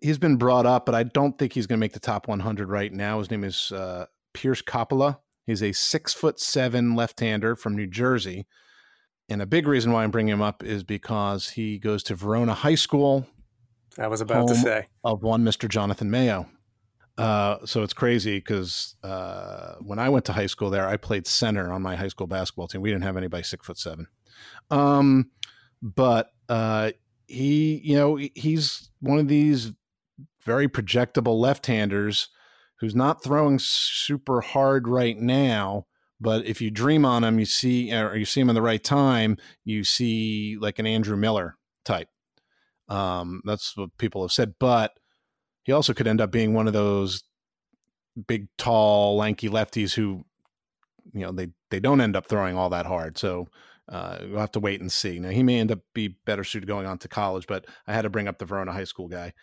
[0.00, 2.70] He's been brought up, but I don't think he's going to make the top 100
[2.70, 3.18] right now.
[3.18, 5.18] His name is uh, Pierce Coppola.
[5.44, 8.46] He's a six foot seven left-hander from New Jersey.
[9.28, 12.54] And a big reason why I'm bringing him up is because he goes to Verona
[12.54, 13.26] High School.
[13.98, 15.68] I was about to say of one Mr.
[15.68, 16.48] Jonathan Mayo.
[17.18, 21.26] Uh, so it's crazy because uh, when I went to high school there, I played
[21.26, 22.80] center on my high school basketball team.
[22.80, 24.06] We didn't have anybody six foot seven.
[24.70, 25.30] Um,
[25.82, 26.92] but uh,
[27.26, 29.72] he, you know, he's one of these
[30.44, 32.28] very projectable left-handers
[32.78, 35.86] who's not throwing super hard right now,
[36.20, 38.82] but if you dream on him, you see, or you see him in the right
[38.82, 42.08] time, you see like an Andrew Miller type.
[42.88, 44.54] Um, that's what people have said.
[44.58, 44.92] But
[45.64, 47.22] he also could end up being one of those
[48.26, 50.24] big, tall, lanky lefties who,
[51.12, 53.16] you know, they they don't end up throwing all that hard.
[53.16, 53.48] So
[53.92, 55.18] uh, we'll have to wait and see.
[55.18, 58.02] Now he may end up be better suited going on to college, but I had
[58.02, 59.34] to bring up the Verona High School guy.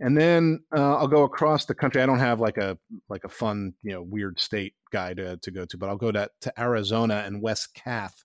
[0.00, 2.00] And then uh, I'll go across the country.
[2.00, 2.78] I don't have like a
[3.10, 6.10] like a fun, you know, weird state guy to, to go to, but I'll go
[6.10, 8.24] to, to Arizona and Wes Kath,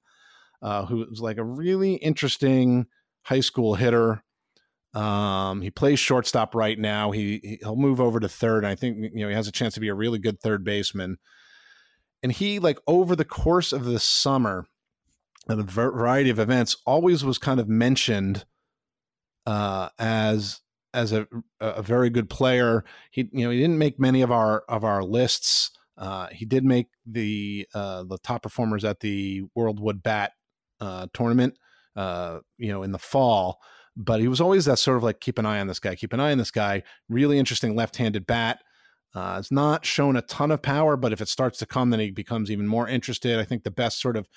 [0.61, 0.85] uh,
[1.19, 2.85] like a really interesting
[3.23, 4.23] high school hitter.
[4.93, 7.11] Um, he plays shortstop right now.
[7.11, 8.63] He he'll move over to third.
[8.63, 11.17] I think you know he has a chance to be a really good third baseman.
[12.21, 14.65] And he like over the course of the summer,
[15.49, 18.45] a variety of events, always was kind of mentioned
[19.45, 20.61] uh, as
[20.93, 21.27] as a,
[21.59, 22.83] a very good player.
[23.11, 25.71] He you know he didn't make many of our of our lists.
[25.97, 30.31] Uh, he did make the uh, the top performers at the World Wood Bat
[30.79, 31.57] uh, tournament,
[31.95, 33.59] uh, you know, in the fall.
[33.95, 36.13] But he was always that sort of like keep an eye on this guy, keep
[36.13, 36.83] an eye on this guy.
[37.09, 38.59] Really interesting left-handed bat.
[39.13, 41.99] Uh, it's not shown a ton of power, but if it starts to come, then
[41.99, 43.39] he becomes even more interested.
[43.39, 44.27] I think the best sort of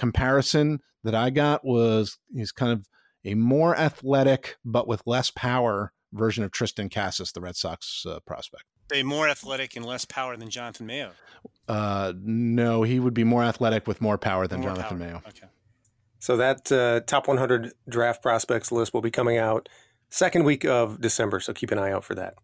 [0.00, 2.88] comparison that I got was he's kind of
[3.22, 8.18] a more athletic but with less power version of Triston Casas, the Red Sox uh,
[8.26, 8.64] prospect.
[8.92, 11.12] A more athletic and less power than Jonathan Mayo.
[11.68, 15.06] Uh, no, he would be more athletic with more power than more Jonathan power.
[15.06, 15.22] Mayo.
[15.28, 15.46] Okay.
[16.18, 19.68] So that uh, top 100 draft prospects list will be coming out
[20.08, 21.40] second week of December.
[21.40, 22.34] So keep an eye out for that.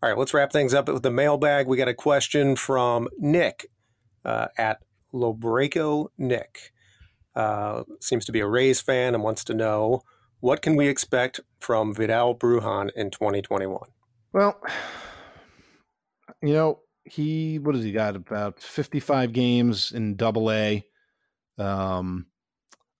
[0.00, 1.66] All right, let's wrap things up with the mailbag.
[1.66, 3.66] We got a question from Nick
[4.24, 4.82] uh, at
[5.12, 6.72] Lobreco Nick.
[7.38, 10.02] Uh, seems to be a Rays fan and wants to know
[10.40, 13.78] what can we expect from Vidal Brujan in 2021?
[14.32, 14.60] Well,
[16.42, 20.84] you know, he what has he got about 55 games in double A.
[21.58, 22.26] Um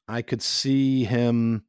[0.07, 1.65] I could see him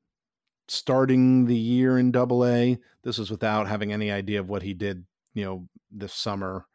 [0.68, 2.78] starting the year in double A.
[3.04, 6.68] This is without having any idea of what he did, you know, this summer.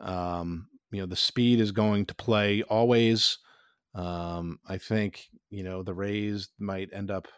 [0.00, 3.38] Um, you know, the speed is going to play always.
[3.94, 7.28] Um, I think, you know, the Rays might end up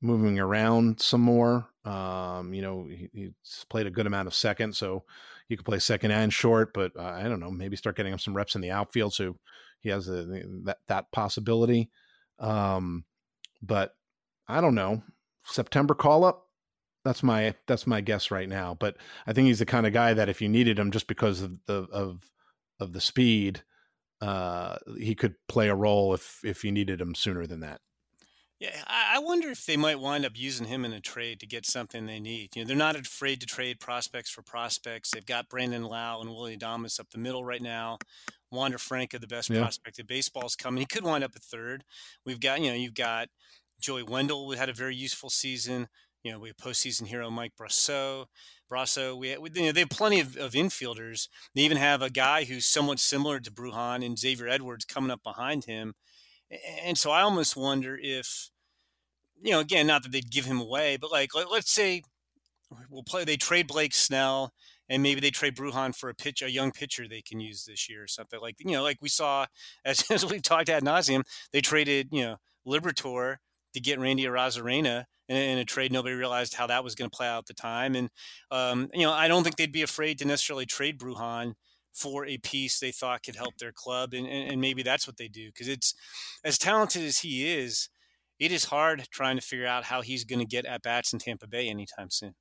[0.00, 1.68] moving around some more.
[1.84, 5.04] Um, you know, he, he's played a good amount of second, so
[5.46, 6.72] he could play second and short.
[6.72, 9.36] But uh, I don't know, maybe start getting him some reps in the outfield, so
[9.80, 10.24] he has a,
[10.64, 11.90] that that possibility.
[12.38, 13.04] Um,
[13.62, 13.94] but
[14.48, 15.02] I don't know.
[15.44, 16.46] September call up.
[17.04, 18.74] That's my that's my guess right now.
[18.74, 21.42] But I think he's the kind of guy that if you needed him just because
[21.42, 22.22] of the of
[22.80, 23.64] of the speed,
[24.24, 27.80] uh, he could play a role if if you needed him sooner than that.
[28.60, 31.66] Yeah, I wonder if they might wind up using him in a trade to get
[31.66, 32.56] something they need.
[32.56, 35.10] You know, they're not afraid to trade prospects for prospects.
[35.10, 37.98] They've got Brandon Lowe and Willy Adames up the middle right now.
[38.50, 39.60] Wander Franco, the best yeah.
[39.60, 40.80] prospect in baseball's coming.
[40.80, 41.84] He could wind up a third.
[42.24, 43.28] We've got, you know, you've got
[43.80, 45.88] Joey Wendle, who had a very useful season.
[46.24, 48.26] You know, we have postseason hero Mike Brosseau.
[48.70, 51.28] Brasso, we, we you know, they have plenty of, of, infielders.
[51.54, 55.22] They even have a guy who's somewhat similar to Brujan and Xavier Edwards coming up
[55.22, 55.94] behind him.
[56.82, 58.48] And so I almost wonder if,
[59.42, 62.02] you know, again, not that they'd give him away, but like, let, us say
[62.88, 64.54] we'll play, they trade Blake Snell
[64.88, 67.88] and maybe they trade Brujan for a pitch, a young pitcher they can use this
[67.88, 69.44] year or something like, you know, like we saw
[69.84, 71.22] as, as we've talked ad nauseum,
[71.52, 73.36] they traded, you know, Liberatore
[73.74, 75.92] to get Randy Arozarena in, a trade.
[75.92, 77.94] Nobody realized how that was going to play out at the time.
[77.94, 78.10] And,
[78.50, 81.54] um, you know, I don't think they'd be afraid to necessarily trade Brujan
[81.92, 84.14] for a piece they thought could help their club.
[84.14, 85.50] And, and, and maybe that's what they do.
[85.56, 85.94] Cause it's
[86.44, 87.88] as talented as he is,
[88.38, 91.20] it is hard trying to figure out how he's going to get at bats in
[91.20, 92.34] Tampa Bay anytime soon.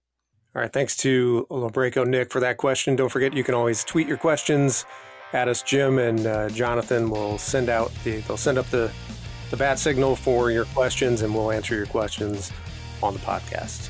[0.55, 0.73] All right.
[0.73, 2.95] Thanks to Lobreco Nick for that question.
[2.95, 4.85] Don't forget, you can always tweet your questions
[5.33, 5.61] at us.
[5.63, 8.91] Jim and uh, Jonathan will send out the, they'll send up the
[9.53, 12.51] the bat signal for your questions, and we'll answer your questions
[13.03, 13.89] on the podcast.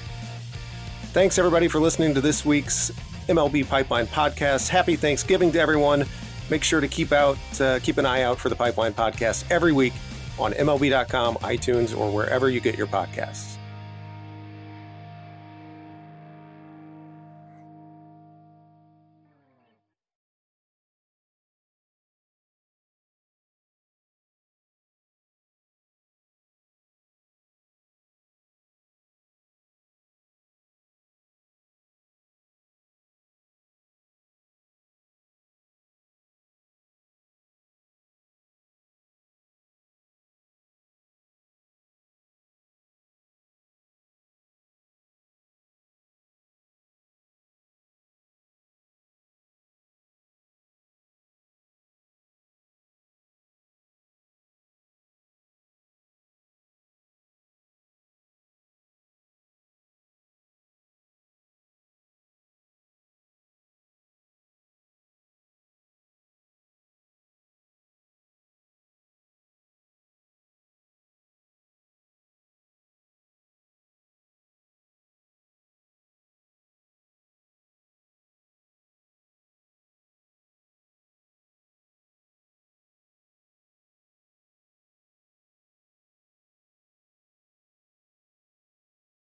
[1.13, 2.91] Thanks, everybody, for listening to this week's
[3.27, 4.67] MLB Pipeline podcast.
[4.69, 6.05] Happy Thanksgiving to everyone.
[6.49, 9.71] Make sure to keep out, uh, keep an eye out for the Pipeline podcast every
[9.71, 9.93] week
[10.37, 13.52] on MLB.com, iTunes, or wherever you get your podcasts.